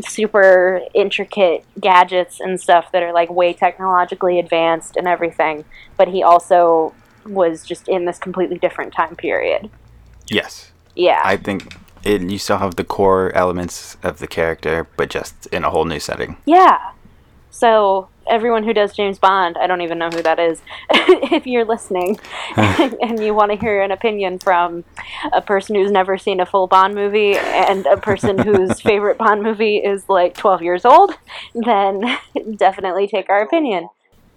[0.00, 5.64] super intricate gadgets and stuff that are like way technologically advanced and everything,
[5.96, 6.94] but he also
[7.26, 9.70] was just in this completely different time period.
[10.30, 11.20] Yes, Yeah.
[11.24, 12.22] I think it.
[12.22, 16.00] You still have the core elements of the character, but just in a whole new
[16.00, 16.36] setting.
[16.46, 16.92] yeah.
[17.50, 20.62] So everyone who does James Bond, I don't even know who that is.
[20.90, 22.18] if you're listening
[22.56, 24.84] and you want to hear an opinion from
[25.32, 29.42] a person who's never seen a full Bond movie and a person whose favorite Bond
[29.42, 31.12] movie is like 12 years old,
[31.54, 32.18] then
[32.56, 33.88] definitely take our opinion.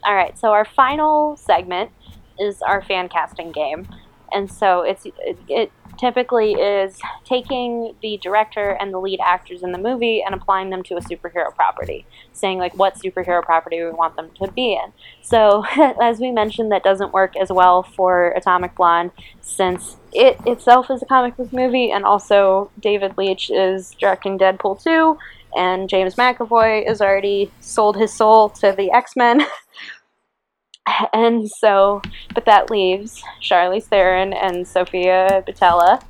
[0.04, 1.92] All right, so our final segment
[2.40, 3.88] is our fan casting game.
[4.34, 5.72] And so it's it, it
[6.02, 10.82] typically is taking the director and the lead actors in the movie and applying them
[10.82, 14.92] to a superhero property, saying like what superhero property we want them to be in.
[15.22, 15.64] So
[16.02, 21.04] as we mentioned, that doesn't work as well for Atomic Blonde since it itself is
[21.04, 25.18] a comic book movie, and also David Leitch is directing Deadpool 2,
[25.56, 29.46] and James McAvoy has already sold his soul to the X Men.
[31.14, 32.02] And so,
[32.34, 36.02] but that leaves Charlize Theron and Sofia Boutella.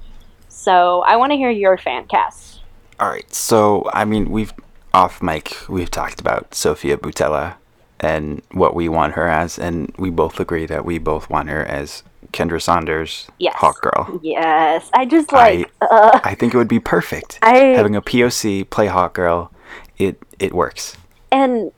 [0.50, 2.62] So I want to hear your fan cast.
[3.00, 3.32] All right.
[3.34, 4.54] So, I mean, we've
[4.94, 7.56] off mic, we've talked about Sofia Boutella
[8.00, 11.64] and what we want her as, and we both agree that we both want her
[11.66, 12.04] as
[12.34, 13.56] Kendra Saunders, Yes.
[13.58, 14.20] Hawk Girl.
[14.24, 15.72] Yes, I just I- like.
[15.82, 17.40] uh, I think it would be perfect.
[17.42, 19.52] I Having a POC play Hawk Girl,
[19.98, 20.98] it it works,
[21.32, 21.72] and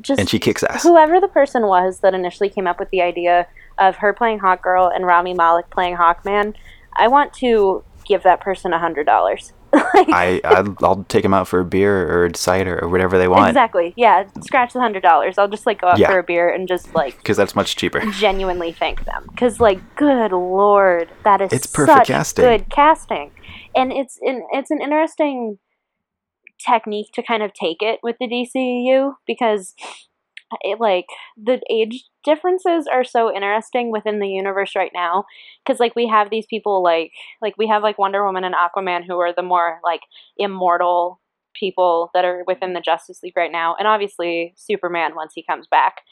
[0.00, 0.82] just and she kicks ass.
[0.82, 3.46] whoever the person was that initially came up with the idea
[3.78, 6.54] of her playing Hawk Girl and Rami Malek playing Hawkman,
[6.96, 9.52] I want to give that person a hundred dollars.
[9.74, 13.28] I I'll, I'll take them out for a beer or a cider or whatever they
[13.28, 13.92] want exactly.
[13.98, 15.36] Yeah, scratch the hundred dollars.
[15.36, 16.08] I'll just like go out Yeah.
[16.10, 18.00] for a beer and just like because that's much cheaper.
[18.12, 22.44] genuinely thank them because like good lord that is It's perfect such casting.
[22.46, 23.30] good casting
[23.74, 25.58] and it's in, it's an interesting
[26.64, 29.74] technique to kind of take it with the DCU because
[30.62, 31.06] it, like
[31.36, 35.24] the age differences are so interesting within the universe right now
[35.64, 39.04] because like we have these people like like we have like Wonder Woman and Aquaman
[39.06, 40.00] who are the more like
[40.36, 41.20] immortal
[41.58, 45.66] people that are within the Justice League right now, and obviously Superman once he comes
[45.66, 46.02] back.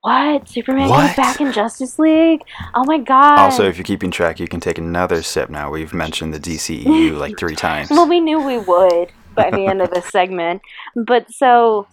[0.00, 0.48] What?
[0.48, 1.14] Superman What?
[1.14, 2.42] comes back in Justice League?
[2.74, 3.38] Oh my god!
[3.38, 5.70] Also, if you're keeping track, you can take another sip now.
[5.70, 7.90] We've mentioned the DCEU like three times.
[7.90, 9.10] Well, we knew we would
[9.50, 10.62] by the end of this segment.
[10.94, 11.86] But so,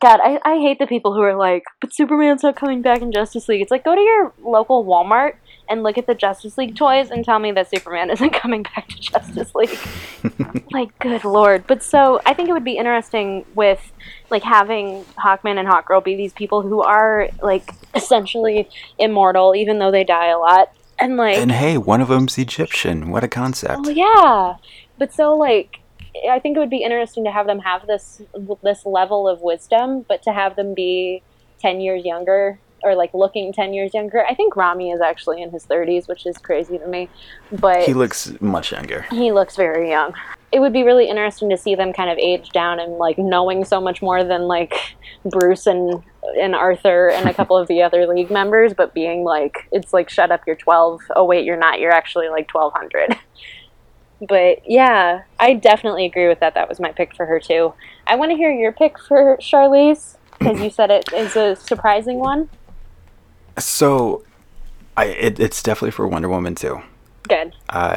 [0.00, 3.12] God, I, I hate the people who are like, but Superman's not coming back in
[3.12, 3.62] Justice League.
[3.62, 5.36] It's like, go to your local Walmart
[5.68, 8.88] and look at the Justice League toys and tell me that Superman isn't coming back
[8.88, 9.78] to Justice League.
[10.72, 11.66] like, good lord.
[11.66, 13.92] But so, I think it would be interesting with,
[14.30, 18.68] like, having Hawkman and Hawkgirl be these people who are, like, essentially
[18.98, 20.72] immortal, even though they die a lot.
[20.98, 23.10] And, like, and hey, one of them's Egyptian.
[23.10, 23.82] What a concept.
[23.84, 24.56] Oh yeah,
[24.98, 25.80] but so like,
[26.30, 28.22] I think it would be interesting to have them have this
[28.62, 31.22] this level of wisdom, but to have them be
[31.58, 34.24] ten years younger or like looking ten years younger.
[34.26, 37.08] I think Rami is actually in his thirties, which is crazy to me,
[37.50, 39.06] but He looks much younger.
[39.10, 40.14] he looks very young.
[40.52, 43.64] It would be really interesting to see them kind of age down and like knowing
[43.64, 44.74] so much more than like
[45.24, 46.00] Bruce and
[46.40, 50.08] and Arthur and a couple of the other league members, but being like it's like
[50.08, 51.00] shut up, you're twelve.
[51.16, 51.80] Oh wait, you're not.
[51.80, 53.16] You're actually like twelve hundred.
[54.28, 56.54] But yeah, I definitely agree with that.
[56.54, 57.74] That was my pick for her too.
[58.06, 62.18] I want to hear your pick for Charlize because you said it is a surprising
[62.18, 62.48] one.
[63.58, 64.24] So,
[64.96, 66.82] I it, it's definitely for Wonder Woman too,
[67.28, 67.54] Good.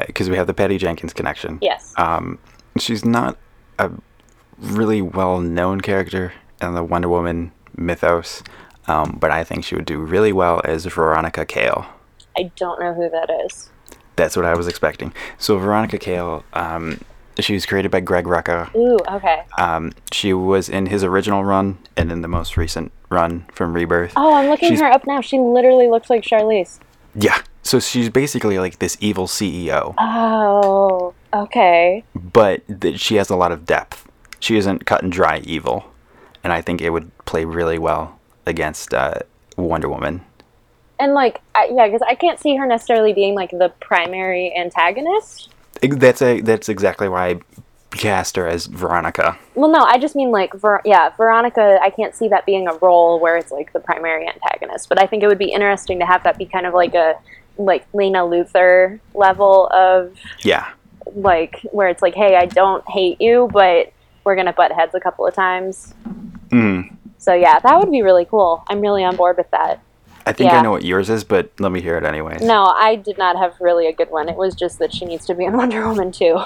[0.07, 1.59] because we have the Patty Jenkins connection.
[1.61, 1.93] Yes.
[1.97, 2.39] Um,
[2.79, 3.37] she's not
[3.79, 3.91] a
[4.59, 8.43] really well-known character in the Wonder Woman mythos,
[8.87, 11.85] um, but I think she would do really well as Veronica Cale.
[12.37, 13.69] I don't know who that is.
[14.17, 15.13] That's what I was expecting.
[15.37, 16.99] So Veronica Cale, um,
[17.39, 18.75] she was created by Greg Rucka.
[18.75, 19.43] Ooh, okay.
[19.57, 24.11] Um, she was in his original run and in the most recent run from Rebirth.
[24.17, 25.21] Oh, I'm looking She's- her up now.
[25.21, 26.79] She literally looks like Charlize.
[27.15, 27.39] Yeah.
[27.63, 32.03] So she's basically like this evil CEO, Oh, okay.
[32.15, 34.07] but th- she has a lot of depth.
[34.39, 35.85] She isn't cut and dry evil,
[36.45, 39.15] and I think it would play really well against uh,
[39.57, 40.21] Wonder Woman.
[40.99, 45.49] And like, I, yeah, because I can't see her necessarily being like the primary antagonist.
[45.81, 47.39] That's a that's exactly why I
[47.91, 49.37] cast her as Veronica.
[49.55, 51.79] Well, no, I just mean like, Ver- yeah, Veronica.
[51.81, 54.89] I can't see that being a role where it's like the primary antagonist.
[54.89, 57.15] But I think it would be interesting to have that be kind of like a
[57.59, 60.67] like Lena Luthor level of Yeah.
[61.15, 63.91] like where it's like, hey, I don't hate you, but
[64.23, 65.93] we're gonna butt heads a couple of times.
[66.49, 66.95] Mm.
[67.17, 68.63] So yeah, that would be really cool.
[68.67, 69.79] I'm really on board with that.
[70.27, 70.59] I think Yeah.
[70.59, 72.37] I know what yours is, but let me hear it anyway.
[72.41, 74.27] No, I did not have really a good one.
[74.29, 76.39] It was just that she needs to be in Wonder Woman too.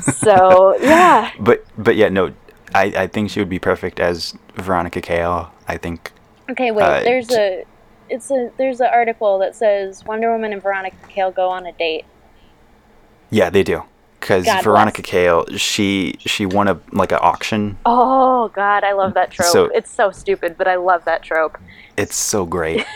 [0.00, 2.32] so yeah, But but yeah, no.
[2.74, 5.52] I, I think she would be perfect as Veronica Cale.
[5.68, 6.10] I think
[6.50, 6.82] Okay, wait.
[6.82, 7.64] Uh, there's t- a
[8.10, 11.72] it's a there's an article that says Wonder Woman and Veronica Cale go on a
[11.72, 12.04] date.
[13.30, 13.84] yeah, they do.
[14.24, 15.10] Because Veronica bless.
[15.10, 17.76] Cale, she she won a like an auction.
[17.84, 19.52] Oh God, I love that trope.
[19.52, 21.58] So- it's so stupid, but I love that trope.
[21.98, 22.86] It's so great.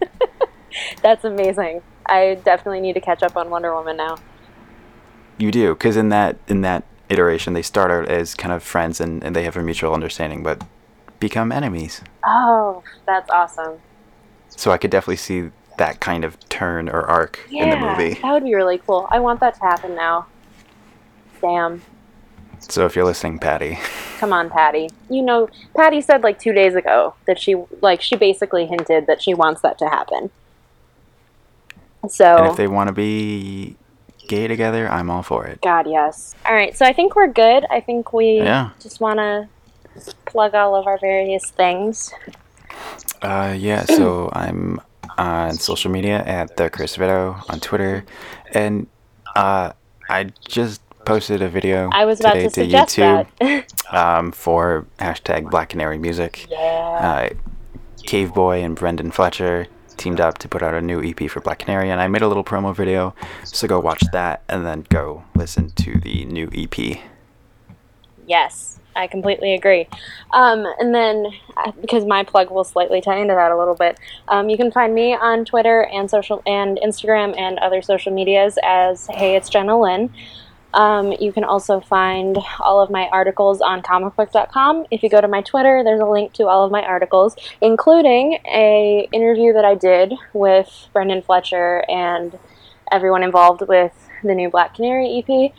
[1.02, 1.82] That's amazing.
[2.06, 4.16] I definitely need to catch up on Wonder Woman now.
[5.38, 9.00] you do, because in that in that iteration, they start out as kind of friends
[9.00, 10.64] and, and they have a mutual understanding, but
[11.20, 12.02] become enemies.
[12.26, 13.78] Oh, that's awesome.
[14.48, 18.14] So I could definitely see that kind of turn or arc Yeah, in the movie.
[18.20, 19.06] that would be really cool.
[19.12, 20.26] I want that to happen now.
[21.42, 21.82] Damn.
[22.60, 23.78] So if you're listening, Patty,
[24.18, 24.88] Come on, Patty.
[25.10, 29.20] You know, Patty said like two days ago that she like she basically hinted that
[29.20, 30.30] she wants that to happen.
[32.08, 33.76] So and if they want to be
[34.28, 35.60] gay together, I'm all for it.
[35.60, 36.34] God, yes.
[36.46, 37.64] All right, so I think we're good.
[37.70, 38.70] I think we Yeah.
[38.80, 39.48] just want to
[40.26, 42.12] plug all of our various things.
[43.22, 44.80] Uh, yeah, so I'm
[45.18, 48.04] on social media at the Chris Vito on Twitter,
[48.54, 48.86] and
[49.36, 49.72] uh,
[50.08, 53.72] I just posted a video I was about today to suggest YouTube that.
[53.92, 56.46] um, for hashtag Black Canary Music.
[56.50, 57.28] yeah.
[57.30, 57.34] Uh,
[58.04, 61.60] Cave Boy and Brenden Fletcher teamed up to put out a new EP for Black
[61.60, 63.14] Canary, and I made a little promo video.
[63.44, 66.98] So go watch that, and then go listen to the new EP.
[68.26, 69.88] Yes, I completely agree.
[70.32, 71.26] Um, and then,
[71.56, 73.98] uh, because my plug will slightly tie into that a little bit,
[74.28, 78.58] um, you can find me on Twitter and social and Instagram and other social medias
[78.62, 80.12] as Hey It's Jenna Lynn.
[80.74, 84.86] Um, you can also find all of my articles on comicbook.com.
[84.90, 88.38] If you go to my Twitter, there's a link to all of my articles, including
[88.46, 92.38] a interview that I did with Brenden Fletcher and
[92.90, 93.92] everyone involved with
[94.22, 95.52] the new Black Canary EP.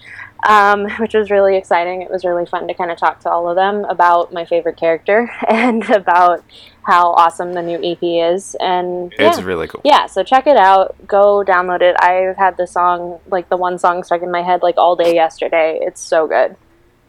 [0.48, 2.02] Um, which was really exciting.
[2.02, 4.78] It was really fun to kind of talk to all of them about my favorite
[4.78, 6.44] character and about
[6.84, 8.56] how awesome the new EP is.
[8.60, 9.82] And It's really cool.
[9.84, 10.96] yeah, so check it out.
[11.08, 11.96] Go download it.
[12.02, 15.14] I've had the song, like the one song stuck in my head like all day
[15.16, 15.80] yesterday.
[15.82, 16.56] It's so good.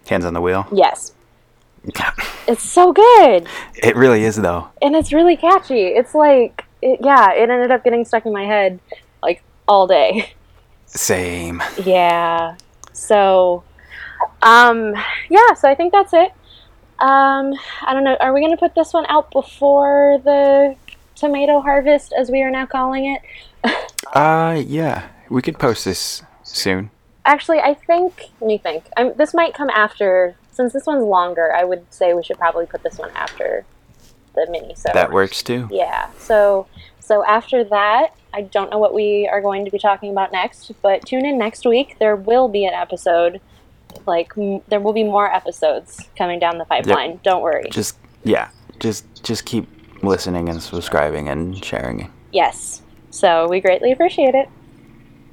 [0.07, 0.66] Hands on the wheel.
[0.72, 1.12] Yes.
[2.47, 3.49] It's so good.
[3.82, 4.68] It really is though.
[4.82, 5.87] And it's really catchy.
[5.87, 8.80] It's like, it, yeah, it ended up getting stuck in my head
[9.22, 10.35] like all day.
[10.85, 11.62] Same.
[11.82, 12.57] Yeah.
[12.95, 13.64] So,
[14.42, 14.95] um,
[15.28, 16.32] yeah, so I think that's it.
[17.01, 18.16] Um, I don't know.
[18.20, 20.76] Are we going to put this one out before the
[21.14, 23.22] tomato harvest, as we are now calling it?
[24.12, 25.09] Uh, yeah.
[25.28, 26.90] We could post this soon.
[27.24, 28.30] Actually, I think.
[28.40, 28.84] Let me think.
[28.97, 30.36] I'm, this might come after.
[30.53, 33.64] Since this one's longer, I would say we should probably put this one after
[34.34, 34.74] the mini.
[34.76, 35.68] So That works too.
[35.72, 36.11] Yeah.
[36.18, 36.68] So
[37.05, 40.72] so after that, I don't know what we are going to be talking about next,
[40.80, 41.96] but tune in next week.
[41.98, 43.42] There will be an episode.
[44.07, 47.20] Like m- there will be more episodes coming down the pipeline.
[47.22, 47.68] Don't worry.
[47.70, 48.48] Just yeah.
[48.80, 49.68] Just just keep
[50.02, 52.11] listening and subscribing and sharing.
[52.32, 52.80] Yes.
[53.11, 54.48] So we greatly appreciate it.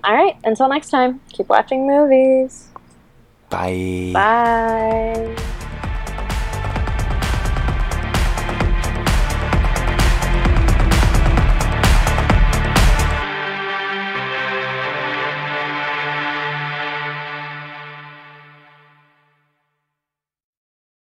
[0.03, 0.37] All right.
[0.43, 2.67] Until next time, keep watching movies.
[3.49, 4.11] Bye.
[4.13, 5.67] Bye.